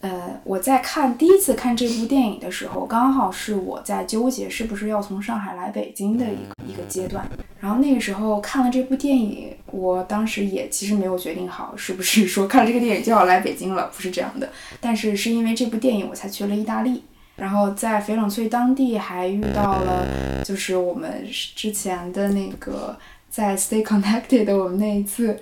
[0.00, 7.24] 呃，我在看第一次看这部电影的时候，刚好是我在纠结是不是要从上海来北京的一个一个阶段。
[7.60, 14.50] 然后那个时候看了这部电影，我当时也其实没有决定好是不是说看了这个电影就要来北京了，不是这样的。
[14.80, 17.04] 但是是因为这部电影我才去了意大利。
[17.36, 21.24] 然后在翡冷翠当地还遇到了，就是我们
[21.54, 22.98] 之前的那个
[23.38, 25.38] 在 Stay Connected 的我们那一次。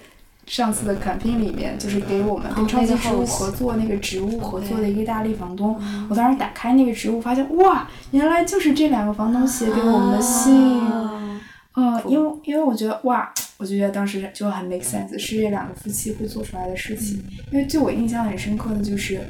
[0.47, 5.77] 上次的 campaign 里面，就是给我们跟超级植物合作那个植物合作的一个意大利房东，
[6.09, 10.81] 我当时打开那个植物，发现哇，原来就是这两个房东写给我们的信。
[11.75, 17.21] 嗯，因为因为我觉得哇，我就觉得当时就很 make sense，是这两个夫妻会做出来的事情。
[17.51, 19.21] 因为对我印象很深刻的就是，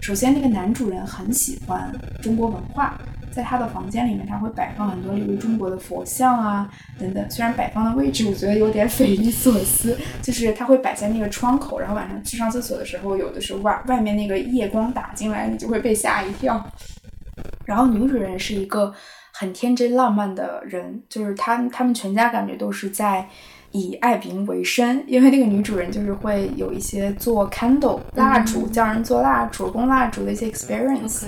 [0.00, 2.96] 首先那个男主人很喜欢中国文化。
[3.30, 7.30] 在他的房间里面，他会摆放很多，例如中国的佛像啊等等。
[7.30, 16.64] 虽然摆放的位置我觉得有点匪夷所思，就是他会摆在那个窗口，然后晚上去上厕所的时候，有的时候外外面那个夜光打进来，你就会被吓一跳。
[17.64, 18.92] 然后女主人是一个
[19.32, 23.26] 很天真浪漫的人，就是他他们全家感觉都是在
[23.70, 31.26] 以爱饼为生，因为那个女主人就是会有一些做 candle 蜡烛，教人做蜡烛、供蜡烛的一些 experience。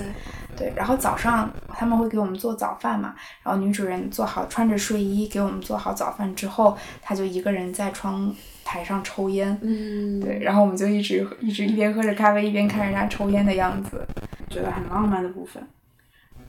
[0.55, 14.05] 对，然后早上他们会给我们做早饭嘛，然后女主人做好穿着睡衣给我们做好早饭之后，她就一个人在窗台上抽烟，嗯，对，然后我们就一直一直一边喝着咖啡一边看人家抽烟的样子，
[14.49, 15.61] 觉得很浪漫的部分。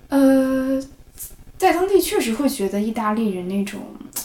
[0.09, 0.81] 呃，
[1.57, 3.81] 在当地确实会觉得意大利人那种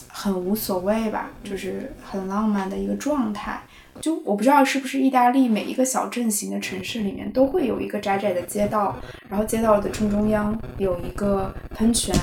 [0.07, 3.61] 很无所谓吧，就是很浪漫的一个状态。
[4.01, 8.95] 就我不知道是不是意大利每一个小镇型的城市里面都会有一个窄窄的街道，
[9.27, 12.15] 然后街道的正中央有一个喷泉。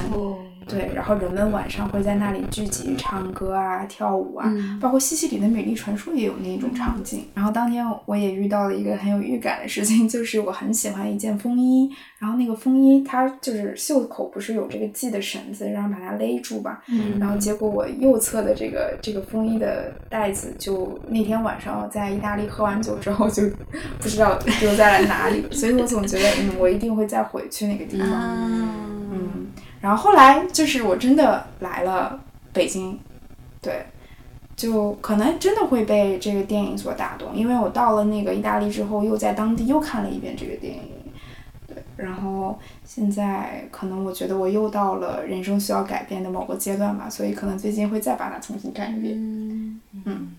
[0.69, 7.25] 对，然后人们晚上会在那里聚集唱歌啊、跳舞啊，包括西西里的美丽传说也有那种场景。
[7.35, 16.83] 然后当天我也遇到了一个很有预感的事情， 就是我很喜欢一件风衣，然后那个风衣它就是袖口不是有这个系的绳子，然后把它勒住吧。
[17.21, 23.45] 然后结果我右侧的这个这个风衣的带子就那天晚上在意大利喝完酒之后就
[24.01, 28.76] 不知道丢在了哪里，所以我总觉得嗯，我一定会再回去那个地方。
[29.87, 32.19] 然后后来就是我真的来了
[32.53, 32.99] 北京，
[33.63, 33.87] 对，
[34.57, 40.83] 就可能真的会被这个电影所打动，因为我到了那个意大利之后，又在当地又看了一遍这个电影，
[41.69, 49.15] 对，然后现在可能我觉得我又到了人生需要改变的某个阶段吧，所以可能最近会再把它重新看一遍，
[50.05, 50.35] 嗯。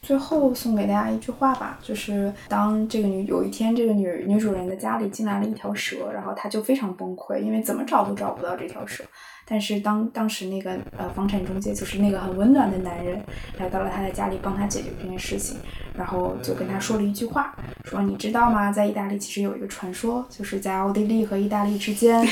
[0.00, 9.04] 最后送给大家一句话吧，就是当这个女有一天这个女女主人的家里进来了一条蛇，然后她就非常崩溃，因为怎么找都找不到这条蛇。
[9.50, 13.18] 但是当当时那个呃房产中介就是那个很温暖的男人
[13.58, 15.56] 来到了她的家里帮她解决这件事情，
[15.94, 18.70] 然后就跟她说了一句话，说你知道吗？
[18.70, 22.22] 在意大利其实有一个传说，就是在奥地利和意大利之间，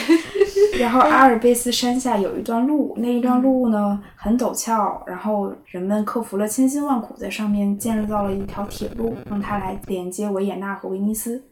[0.79, 11.43] 然后阿尔卑斯山下有一段路，那一段路呢很陡峭，然后人们克服了千辛万苦，在上面建造了一条铁路，用它来连接维也纳和威尼斯。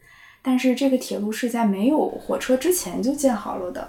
[0.41, 3.87] 但是这个铁路是在没有火车之前就建好了的。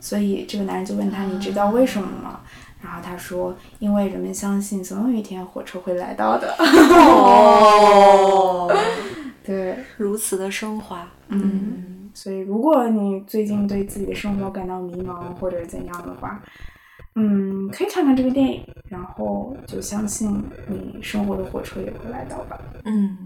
[0.00, 2.40] 所以这个男人就问他：“你知道为什么吗？”
[2.82, 6.54] 然后他说：“因为人们相信总有一天火车会来到的。
[6.60, 8.70] ”哦，
[9.42, 11.08] 对，如此的升华。
[11.28, 16.42] 嗯，所以如果你最近对自己的生活感到迷茫或者怎样的话，
[17.16, 22.58] 嗯，可以看看这个电影，然后就相信你生活的火车也会来到吧。
[22.84, 23.16] 嗯，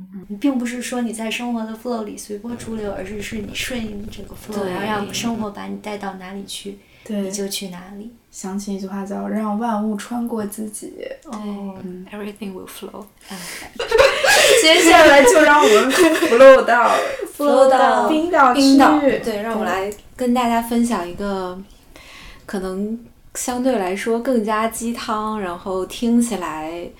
[0.41, 8.13] 并不是说你在生活的 flow 里随波逐流，而是是你顺应这个 flow，然后让生活把你带到哪里去，你就去哪里。
[8.31, 10.93] 想起一句话叫“让万物穿过自己”。
[11.25, 11.75] 哦
[12.13, 13.05] ，everything will flow。
[14.63, 15.91] 接下来就让我们
[16.29, 16.95] flow 到
[17.39, 18.99] flow 到冰岛冰岛。
[19.01, 21.59] 对，让我来跟大家分享一个
[22.45, 22.99] 可能。
[23.35, 26.91] 相对来说更加鸡汤，然后听起来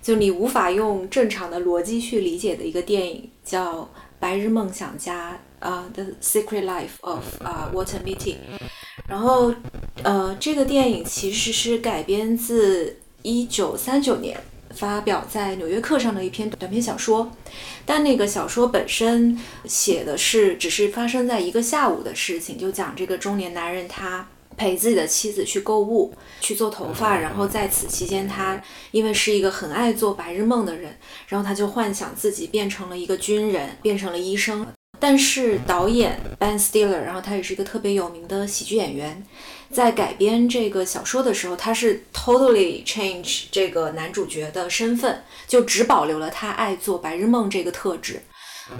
[0.00, 3.82] 就你无法用正常的逻辑去理解的一个电影，叫
[4.20, 8.34] 《白日梦想家》啊，《The Secret Life of 啊 Walter Mitty》。
[9.08, 9.52] 然后
[10.04, 14.38] 呃，这个电影其实是改编自一九三九年
[14.74, 17.30] 发表在《纽约客》上的一篇短篇小说，
[17.84, 24.26] 但那个小说本身写的是只是发生在一个下午的事情，就讲这个中年男人他。
[24.56, 34.66] 陪自己的妻子去购物，去做头发，然后在此期间，他因为是一个很爱做白日梦的人，然后他就幻想自己变成了一个军人，变成了医生。
[34.98, 39.24] 但是导演 Ben Stiller，然后他也是一个特别有名的喜剧演员，
[39.70, 48.22] 在改编这个小说的时候，他是 totally change 这个男主角的身份，就只保留了他爱做白日梦这个特质，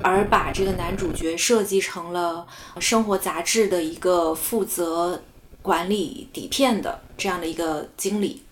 [0.03, 2.47] 而把这个男主角设计成了
[2.81, 5.23] 生活杂志的一个负责。
[5.61, 8.43] 管理底片的这样的一个经理，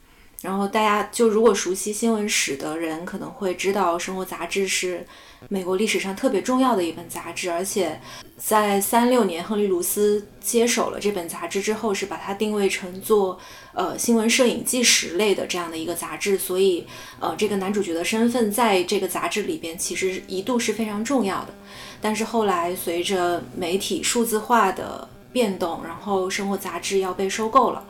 [0.42, 5.06] 然后大家就如果熟悉新闻史的人，可能会知道《生活》杂志是
[5.48, 8.00] 美国历史上特别重要的一本杂志，而且
[8.36, 13.38] 在三六年亨利·卢斯接手了这本杂志之后，是把它定位成做
[13.72, 16.84] 呃新闻摄影纪实类的这样的一个杂志，所以
[17.20, 21.54] 呃这个男主角的身份在这个杂志里边其实一度是非常重要的。
[22.00, 27.84] 但是后来随着媒体数字化的变动，然后《生活》杂志要被收购了。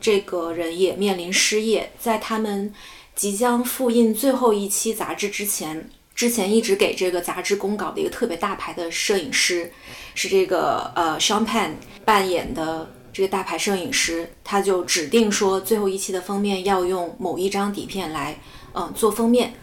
[0.00, 2.74] 这个人也面临失业，在他们
[3.14, 9.72] 即将复印最后一期杂志之前，之前一直给这个杂志公稿的一个特别大牌的摄影师，
[10.14, 11.72] 是这个呃 Sean Penn
[12.04, 18.38] 扮演的这个大牌摄影师，他就指定说最后一期的封面要用某一张底片来
[18.74, 19.54] 嗯做封面，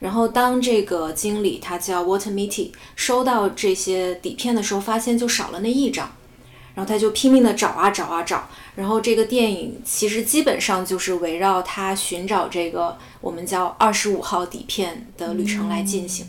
[0.00, 6.12] 然后当这个经理他叫 Water Mitty 收到这些底片的时候，发现就少了那一张。
[6.74, 8.48] 然后他就拼命的找啊找啊找，
[8.78, 16.24] 然后这个电影其实基本上就是围绕他寻找这个我们叫二十五号底片的旅程来进行。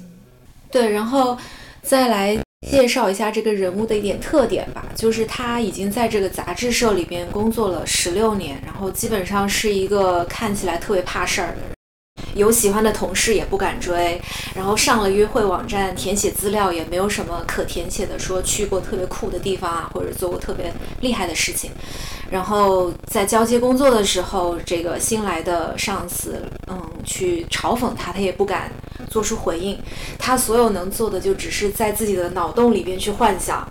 [0.72, 1.38] 对，然后
[1.84, 2.36] 再来
[2.68, 11.79] 介绍一下这个人物的一点特点吧，就是他已经在这个杂志社里边工作了十六年，然后基本上是一个看起来特别怕事儿的人。
[12.36, 14.22] 有喜欢的同事也不敢追，
[14.56, 21.72] 然后上了约会网站填写资料也没有什么可填写的，说去过特别酷的地方啊，或者做过特别厉害的事情。
[22.30, 28.72] 然后在交接工作的时候，这个新来的上司，嗯，去嘲讽他，他也不敢
[29.10, 29.76] 做出回应。
[30.20, 33.68] 他所有能做的就只是在自己的脑洞里边去幻想。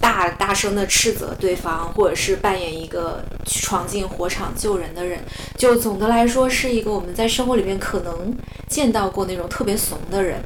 [0.00, 5.20] 大大声的斥责对方，或者是扮演一个闯进火场救人的人，
[5.56, 8.36] 就总的来说是一个我们在生活里面可能
[8.68, 10.40] 见到过那种特别怂的人。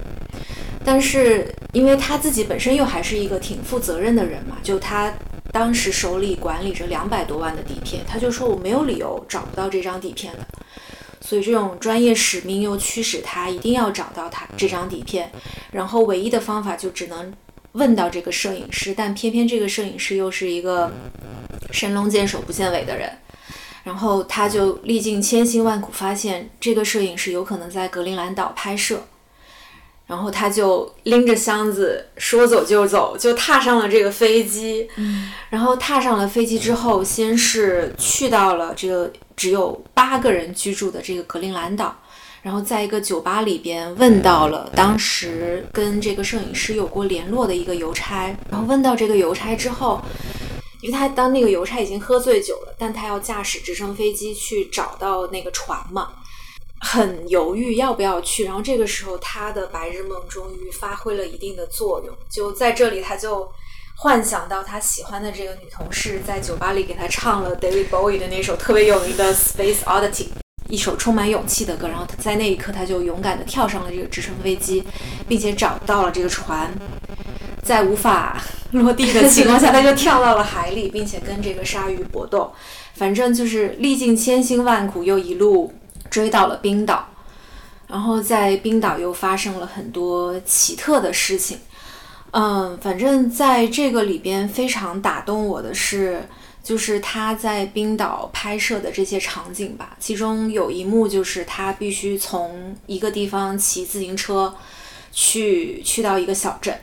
[0.84, 5.12] 但是因为他自己本身又还是一个挺负责任的人嘛，就他
[5.52, 10.46] 当时手里管理着两百多万的底片，他就说我没有理由找不到这张底片的。
[11.20, 15.30] 所以这种专业使命又驱使他一定要找到他这张底片，
[15.70, 17.32] 然后唯一的方法就只能。
[17.72, 20.90] 问到这个摄影师，但偏偏这个摄影师又是一个
[21.70, 23.10] 神龙见首不见尾的人，
[23.84, 29.04] 然后他就历尽千辛万苦，发现这个摄影师有可能在格陵兰岛拍摄，
[30.06, 34.88] 然后他就拎着箱子说走就走，就踏上了这个飞机。
[35.48, 41.96] 然后踏上了飞机之后，先是去到了这个只有八个人居住的这个格陵兰岛。
[42.42, 50.00] 然后在一个酒吧里边问到了当时跟这个摄影师有过联络的一个邮差，然后问到这个邮差之后，
[50.80, 56.12] 因为他当那个邮差已经喝醉酒了，但他要驾驶直升飞机去找到那个船嘛，
[56.80, 58.44] 很犹豫要不要去。
[58.44, 63.46] 然后这个时候他的白日梦终于发挥了一定的作用，就在这里他就
[63.96, 70.28] 幻想到他喜欢的这个女同事在酒吧里给他唱了 David Bowie 的那首特别有名的 Space Oddity。
[70.70, 74.82] 一首充满勇气的歌，然后他在那一刻他就勇敢地跳上了这个直升飞机，
[75.28, 76.70] 并且找到了这个船，
[77.62, 78.40] 在无法
[78.70, 82.52] 落地的情况下，他就跳到了海里，并且跟这个鲨鱼搏斗。
[82.94, 85.72] 反正就是历尽千辛万苦，又一路
[86.08, 87.08] 追到了冰岛，
[87.88, 91.58] 然后在冰岛又发生了很多奇特的事情。
[92.30, 96.22] 嗯，反正在这个里边非常打动我的是。
[96.62, 104.54] 就是他在冰岛拍摄的这些场景吧，其中有一幕就是他必须从一个地方骑自行车
[105.10, 106.78] 去去到一个小镇，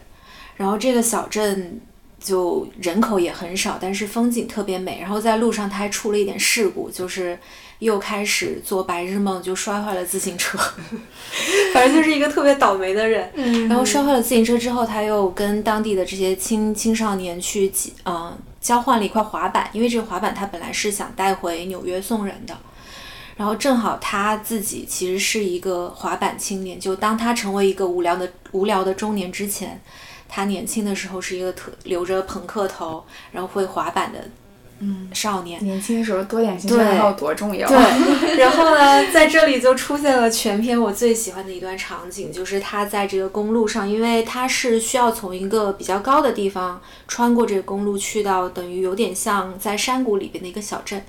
[0.55, 1.79] 然后这个小镇
[2.19, 4.97] 就人口也很少，但是风景特别美。
[4.99, 7.37] 然后在路上他还出了一点事故，就是
[7.79, 10.57] 又开始做白日梦，就摔坏了自行车。
[11.73, 13.31] 反正就是一个特别倒霉的人。
[13.69, 17.71] 然后摔坏了自行车之后，他又跟当地的这些青青少年去
[18.05, 18.35] 嗯。
[18.67, 22.53] 交换了一块滑板，因为这个滑板他本来是想带回纽约送人的，
[23.37, 29.81] 然后正好他自己其实是一个滑板青年，就当他成为一个无聊的无聊的中年之前，
[30.27, 34.19] 他年轻的时候是一个特留着朋克头，然后会滑板的。
[34.79, 37.67] 嗯，少年年轻的时候多点兴趣爱好多重要。
[37.67, 37.77] 对，
[38.37, 51.03] 然后呢，在这里就出现了全篇我最喜欢的一段场景，就是他在这个公路上，因为他是需要从一个比较高的地方穿过这个公路去到等于有点像在山谷里边的一个小镇，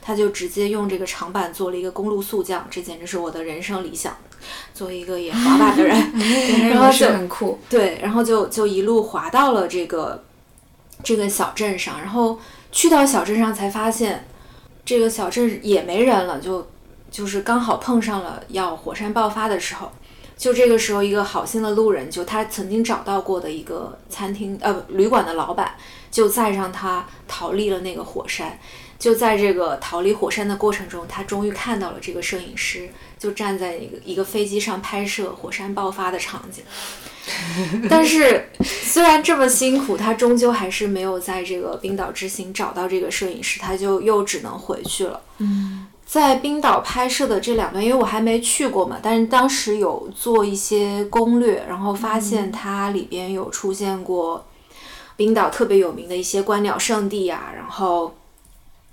[0.00, 4.16] 他就直接用这个长板做了一个公路速降，这简直是我的人生理想。
[4.74, 5.96] 作为一个也滑板的人，
[6.68, 7.60] 然后就很酷。
[7.70, 10.24] 对，然后就就一路滑到了这个
[11.04, 12.36] 这个小镇上，然后。
[12.72, 14.26] 去到小镇上才发现，
[14.84, 16.66] 这个小镇也没人了，就
[17.10, 19.92] 就是刚好碰上了要火山爆发的时候。
[20.34, 25.76] 就这个时候，一个好心的路人，就他曾经找到过的一个餐厅呃旅馆的老板，
[26.10, 28.58] 就载上他逃离了那个火山。
[28.98, 32.88] 就在这个逃离火山的过程中，他终于看到了这个摄影师，
[33.22, 36.64] 就站在一个一个飞机上拍摄火山爆发的场景。
[37.88, 45.20] 但是虽然这么辛苦，他终究还是没有在这个冰岛之行找到这个摄影师，他就又只能回去了。
[45.38, 54.44] 嗯在冰岛拍摄的这两段，因为我还没去过嘛，但是当时有做一些攻略，然后发现它里边有出现过
[55.16, 58.14] 冰岛特别有名的一些观鸟圣地啊，然后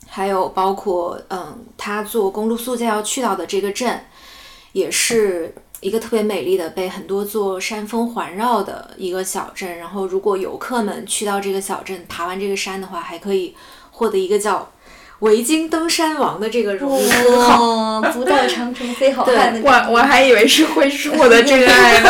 [0.07, 4.01] 还有包括嗯，他坐公路速架要去到的这个镇，
[4.71, 9.77] 也是一个特别美丽的被很多座山峰环绕的一个小镇。
[9.77, 13.55] 然后如果游客们去到这个小镇爬完这个山的话，还可以
[13.91, 14.71] 获得一个叫。
[15.19, 19.91] 维京登山王的这个荣誉称号，哦，不到长城非好汉的我。
[19.91, 22.09] 我还以为是会是我的真爱呢。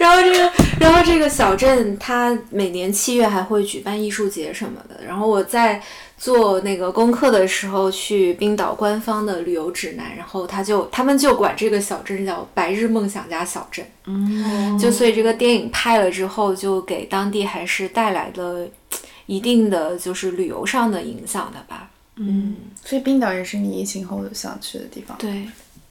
[0.00, 5.04] 然后这个，然后这个小镇，它每年七月还会举办艺术节什么的。
[5.06, 5.80] 然后我在
[6.18, 13.86] 做那个功课的时候，去冰岛官方的旅游指南，然后他就他们就管这个小镇叫“白日梦想家小镇”。
[14.06, 18.68] 嗯，就所以这个电影拍了之后，就给当地还是带来了
[19.26, 21.88] 一定的就是旅游上的影响的吧。
[22.16, 25.16] 嗯，所以冰岛也是你疫情后想去的地方。
[25.18, 25.46] 对，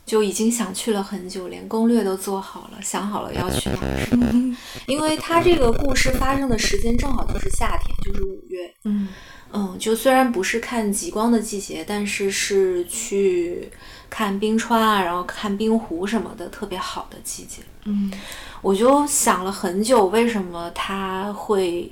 [0.05, 4.33] 就已经想去了很久，连攻略都做好了，想好了要去哪儿什么的。
[4.87, 8.73] 因为它这个故事发生的时间正好就是夏天，就是五月。
[8.83, 9.07] 嗯
[9.53, 13.69] 嗯，就虽然不是看极光的季节，但是是去
[14.09, 17.61] 看冰川啊，然后看冰湖什么的特别好的季节。
[17.85, 18.11] 嗯
[18.61, 21.89] 我就想了很久，为什么它会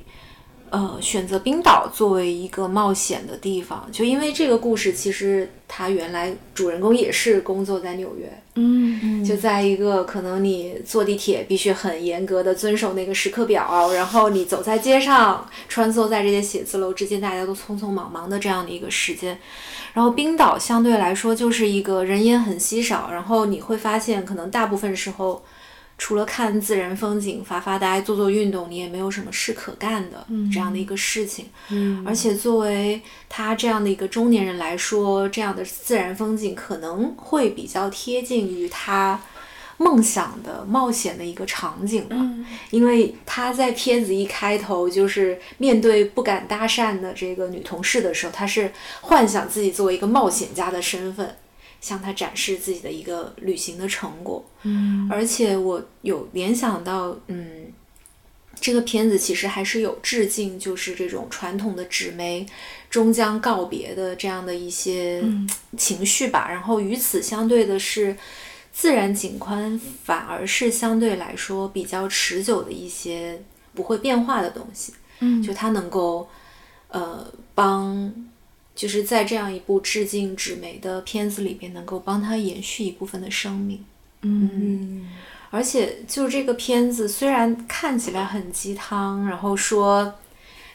[0.76, 3.88] 呃选择冰岛作为一个冒险的地方？
[3.92, 19.40] 就因为这个故事，其实他原来主人公也是工作在纽约，嗯就在一个可能你坐地铁必须很严格的遵守那个时刻表，然后你走在街上，穿梭在这些写字楼之间，大家都匆匆忙忙的这样的一个时间。
[19.94, 25.42] 然后冰岛相对来说就是一个人烟很稀少，然后你会发现可能大部分时候。
[25.98, 31.46] 除了看自然风景、发发呆、做做运动，你也没有什么事可干的、这样的一个事情。
[31.70, 39.20] 嗯而且作为他这样的一个中年人来说，这样的自然风景可能会比较贴近于他
[39.78, 42.16] 梦想的冒险的一个场景吧。
[42.20, 48.72] 嗯因为他在片子一开头就是面对不敢搭讪的这个女同事的时候，他是
[49.02, 51.36] 幻想自己作为一个冒险家的身份，
[51.86, 54.44] 向他展示自己的一个旅行的成果。
[54.64, 57.68] 嗯而且我有联想到，嗯，
[58.60, 62.44] 这个片子其实还是有致敬，就是这种传统的纸媒
[62.90, 65.24] 终将告别的这样的一些
[65.78, 66.48] 情绪吧。
[66.50, 68.18] 然后与此相对的是，
[68.74, 73.40] 自然景观反而是相对来说比较持久的一些
[73.76, 74.92] 不会变化的东西。
[75.20, 76.28] 嗯就它能够，
[76.88, 78.12] 呃，帮，
[78.76, 83.84] 就是在这样一部致敬纸媒的片子里边，能够帮他延续一部分的生命。
[84.22, 85.10] 嗯嗯
[85.52, 90.16] 而且就这个片子，虽然看起来很鸡汤，然后说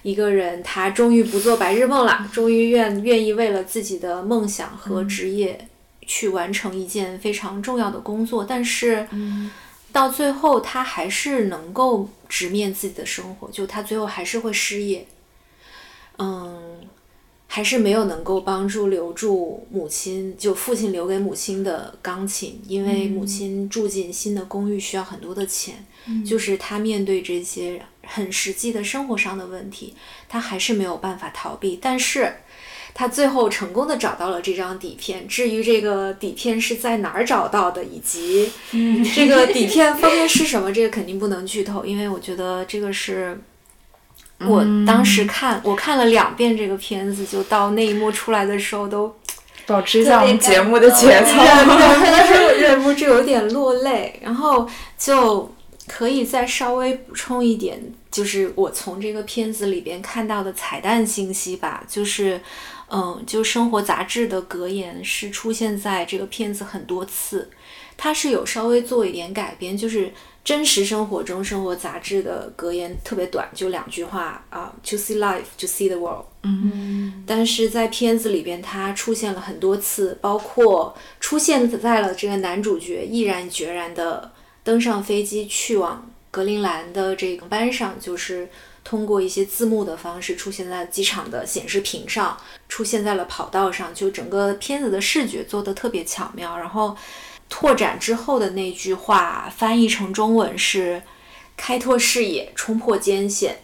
[0.02, 5.68] 一个人他终于不做白日梦了，终于愿愿意为了自己的梦想和职业
[6.06, 9.06] 去完成一件非常重要的工作，但是
[9.92, 15.06] 到最后他还是能够直面自己的生活，就他最后还是会失业，
[16.16, 16.80] 嗯。
[17.52, 25.84] 还是没有能够帮助留住母亲，就父亲留给母亲的钢琴，因为母亲住进新的公寓需要很多的钱，
[26.24, 29.94] 就是他面对这些很实际的生活上的问题，
[30.28, 31.76] 他还是没有办法逃避。
[31.82, 32.32] 但是，
[32.94, 35.26] 他最后成功的找到了这张底片。
[35.26, 38.48] 至于这个底片是在哪儿找到的，以及
[39.12, 43.36] 这个底片封面是什么， 这个肯定不能剧透，因为我觉得这个是。
[44.48, 49.14] 我当时看，我看了两遍这个片子，就到那一幕出来的时候都
[49.66, 51.36] 保持一下我们节目的节奏。
[51.36, 54.68] 忍 忍不住有点落泪，然后
[54.98, 55.54] 就
[55.86, 57.80] 可以再稍微补充一点，
[58.10, 62.40] 就是我从这个片子里边看到的彩蛋信息吧，就是，
[62.90, 67.50] 嗯，就生活杂志的格言是出现在这个片子很多次，
[67.96, 70.12] 它是有稍微做一点改编，就是
[70.42, 76.24] 真实生活中生活杂志的格言特别短，就两句话啊，to see life, to see the world。
[76.42, 84.32] 嗯但是在片子里边，它出现了很多次，包括出现在了这个男主角毅然决然的
[84.64, 88.48] 登上飞机去往格陵兰的这个班上，就是
[88.82, 92.36] 通过一些字幕的方式出现在机场的显示屏上，
[92.68, 96.56] 出现在了跑道上，就整个片子的视觉做得特别巧妙。
[96.56, 96.96] 然后
[97.50, 101.02] 拓展之后的那句话翻译成中文是：
[101.56, 103.58] 开拓视野，冲破艰险。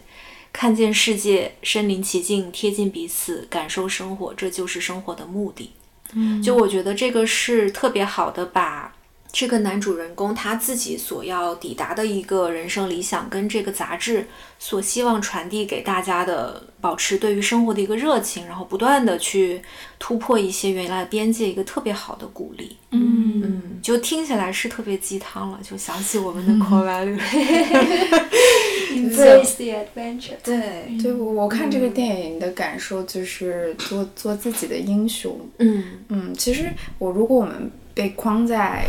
[0.53, 5.73] 看见世界，身临其境，贴近彼此，感受生活，这就是生活的目的。
[6.13, 8.96] 嗯，就我觉得这个是特别好的，把
[9.39, 14.27] 这个男主人公他自己所要抵达的一个人生理想，跟这个杂志
[14.59, 19.61] 所希望传递给大家的，保持对于生活的一个热情，然后不断的去
[19.99, 22.79] 突破一些原来的边界，一个特别好的鼓励。
[22.93, 27.21] 嗯嗯，就听起来是特别鸡汤了，就想起我们的 core value。
[28.97, 30.37] Embrace the adventure。
[30.43, 35.39] 对，对我我看这个电影的感受就是做做自己的英雄。
[35.59, 38.87] 嗯嗯，其实我如果我们被框在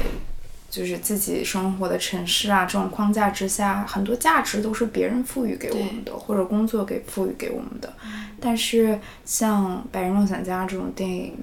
[0.77, 7.91] 就是自己生活的城市啊这种框架之下，很多价值都是别人赋予给我们的，或者工作给赋予给我们的。
[8.39, 11.33] 但是像《白日梦想家》这种电影，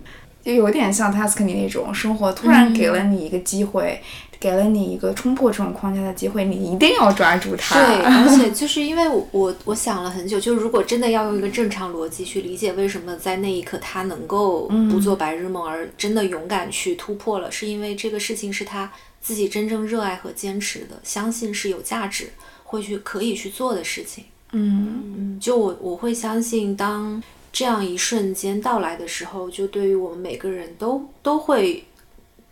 [0.44, 4.00] 就有点像 Tuscany 那种生活，突然给了你一个机会，
[4.38, 7.74] 给了你一个冲破这种框架的机会，你一定要抓住它。
[7.74, 18.92] 对，而且 就是因为我我我想了很久，就是如果真的要用一个正常逻辑去理解为什么在那一刻他能够不做白日梦，而真的勇敢去突破了，是因为这个事情是他
[19.24, 22.28] 自己真正热爱和坚持的，相信是有价值，
[22.62, 24.24] 会去可以去做的事情。
[24.52, 31.84] 嗯嗯，就我我会相信，当这样一瞬间到来的时候，就对于我们每个人都都会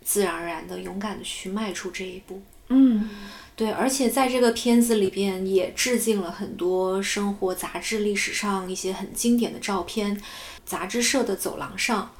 [0.03, 2.41] 自然而然的勇敢的去迈出这一步。
[2.69, 3.07] 嗯
[3.55, 10.19] 对，而且在这个片子里边也致敬了很多生活杂志历史上一些很经典的照片，
[10.65, 12.11] 杂志社的走廊上，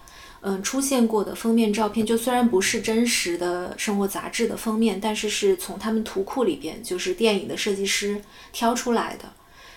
[0.44, 8.22] 嗯，出现过的封面照片，就虽然不是真实的生活杂志的封面，但是是从他们图库里边，就是电影的设计师
[8.52, 9.32] 挑出来的。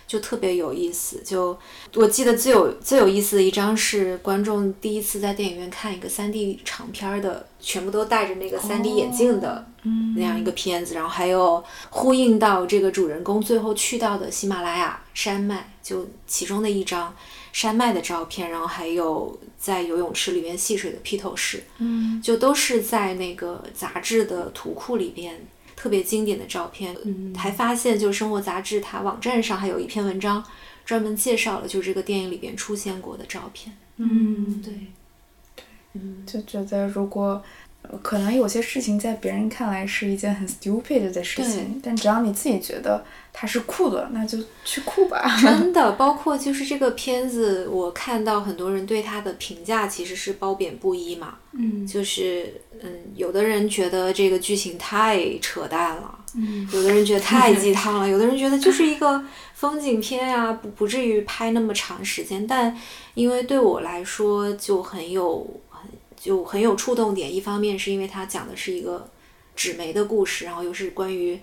[0.08, 1.58] 就特别有意思，就
[1.96, 9.66] 我记得最有最有意思的一张是观众第一次在电影院看一个 3D 长片儿的，全部都戴着那个 3D 眼镜的
[10.14, 11.60] 那样一个片子，然后还有
[11.90, 17.12] 呼应到这个主人公最后去到的喜马拉雅山脉，就其中的一张
[17.56, 25.40] 山脉的照片，然后还有在游泳池里面戏水的披头士，嗯就都是在那个杂志的图库里边
[25.74, 26.94] 特别经典的照片。
[27.06, 30.44] 嗯，还发现就生活杂志它网站上还有一篇文章，
[30.84, 33.74] 专门介绍了就这个电影里边出现过的照片。
[33.96, 37.42] 嗯，对，对嗯，就觉得如果
[37.80, 43.02] 呃可能有些事情在别人看来是一件很 stupid 的事情，但只要你自己觉得
[43.38, 45.22] 它是酷的，那就去酷吧。
[45.38, 51.36] 真的，包括就是这个片子，我看到很多人对它的评价其实是褒贬不一嘛。
[51.52, 59.22] 嗯就是嗯，有的人觉得这个剧情太扯淡了，嗯有的人觉得太鸡汤了， 有的人觉得就是一个
[59.52, 62.46] 风景片啊，不不至于拍那么长时间。
[62.46, 62.74] 但
[63.12, 69.06] 因为对我来说就很有很就很有触动点，一方面是因为它讲的是一个
[69.54, 71.38] 纸媒的故事，然后又是关于。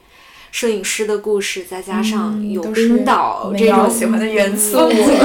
[0.54, 4.78] 摄影师的故事，再加上有冰岛这种喜欢的元素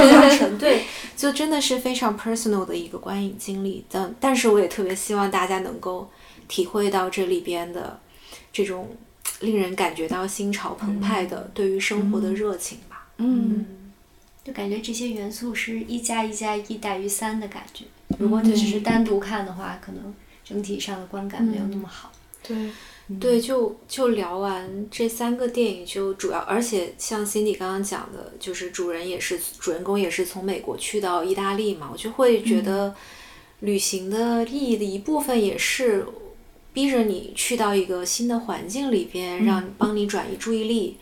[0.57, 3.85] 对，就真的是非常 personal 的一个观影经历。
[3.91, 6.09] 但但是我也特别希望大家能够
[6.47, 7.99] 体会到这里边的
[8.51, 8.97] 这种
[9.41, 13.07] 令人感觉到心潮澎湃的对于生活的热情吧。
[13.17, 13.67] 嗯，
[14.43, 17.85] 就感觉这些元素是一加一加一大于三的感觉。
[18.17, 20.11] 如果你只是单独看的话，可能
[20.43, 22.11] 整体上的观感没有那么好。
[22.41, 22.57] 对，
[23.17, 32.93] 对，就就聊完这三个电影，就主要，而且像 Cindy 刚刚讲的，就是主人也是主人公也是从美国去到意大利嘛，我就会觉得
[33.61, 36.05] 旅行的意义的一部分也是
[36.71, 40.97] 逼着你去到一个新的环境里边，让帮你转移注意力，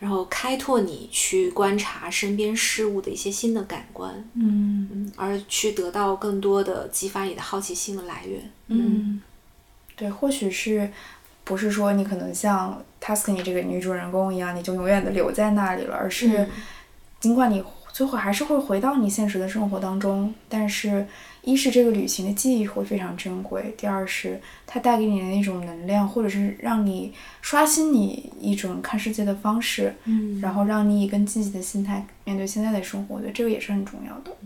[0.00, 4.88] 然后开拓你去观察身边事物的一些新的感官，嗯。
[4.92, 8.50] 嗯，而去得到更多的激发你的好奇心的来源。
[8.66, 9.22] 嗯，
[9.94, 10.90] 对，或许是
[11.44, 16.48] 不是说你可能像 Tuscany 这个女主人公一样，你就永远的留在那里了，而是嗯
[17.20, 17.62] 尽管你
[17.92, 21.06] 最后还是会回到你现实的生活当中，但是
[21.42, 34.36] 一是这个旅行的记忆会非常珍贵，第二是它带给你的那种能量，或者是让你刷新你一种看世界的方式，嗯然后让你以更积极的心态面对现在的生活，我觉得这个也是很重要的。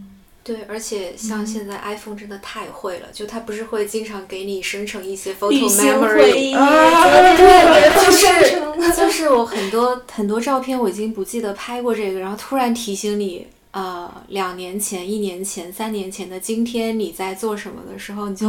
[0.47, 18.49] 对，而且像现在 iPhone 真的太会了，就它不是会经常给你生成一些 photo memory，啊，对，就是就是我很多很多照片我已经不记得拍过这个，然后突然提醒你，呃，两年前、一年前、三年前的今天你在做什么的时候，你就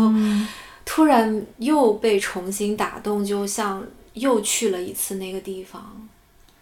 [0.86, 3.84] 突然又被重新打动，就像
[4.14, 6.08] 又去了一次那个地方。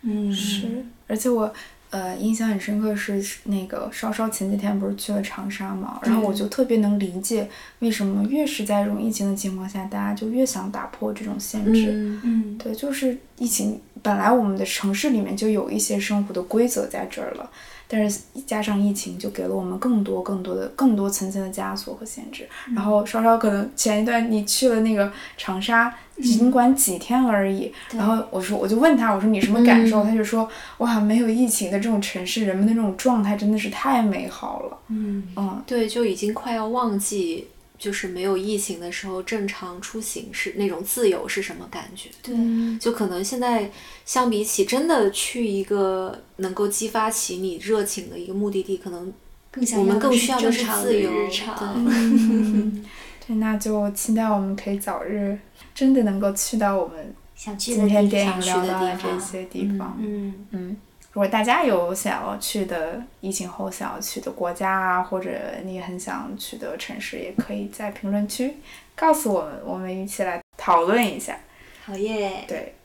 [0.08, 1.52] 嗯是，而且我
[1.96, 7.48] 呃印象很深刻是那个稍稍前几天不是去了长沙嘛，然后我就特别能理解
[7.80, 11.92] 为什么越是在这种疫情的情况下，大家就越想打破这种限制。
[11.92, 17.50] 嗯嗯对，就是疫情本来我们的城市里面就有一些生活的规则在这儿了，
[17.88, 22.48] 但是加上疫情，就给了我们更多更多的更多层层的枷锁和限制。
[22.76, 30.04] 然后稍稍可能前一段你去了那个长沙，尽管几天而已，然后我说我就问他，我说你什么感受？
[30.04, 34.78] 他就说哇，没有疫情的这种城市，人们的这种状态真的是太美好了。
[34.88, 37.48] 嗯嗯，对，就已经快要忘记，
[37.78, 42.10] 就是没有疫情的时候正常出行是那种自由是什么感觉。
[42.22, 42.36] 对，
[42.80, 43.72] 就可能现在
[44.06, 49.14] 相比起真的去一个能够激发起你热情的一个目的地，可能
[49.52, 51.86] 更想我们更需要的正常的是自由日常。
[53.28, 55.38] 对对，那就期待我们可以早日
[55.74, 59.98] 真的能够去到我们想去的今天地电影方去的聊到的地方这些地方。
[60.00, 60.78] 嗯，嗯，
[61.16, 65.30] 如果大家有想要去的疫情后想要去的国家啊，或者
[65.64, 68.58] 你很想去的城市，也可以在评论区
[68.98, 71.38] 告诉我们，我们一起来讨论一下。
[71.86, 72.44] 好耶！
[72.46, 72.76] 对，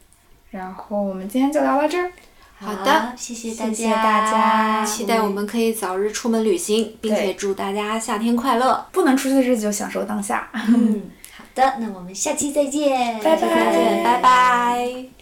[0.53, 2.13] 然后我们今天就聊到这儿。
[2.55, 8.87] 好的谢谢大谢谢大家期待我们可以早日出门旅行，并且祝大家夏天快乐。
[8.93, 10.49] 不能出去的日子就享受当下。
[10.53, 15.20] 嗯，好的，那我们下期再见，拜拜再见，拜拜。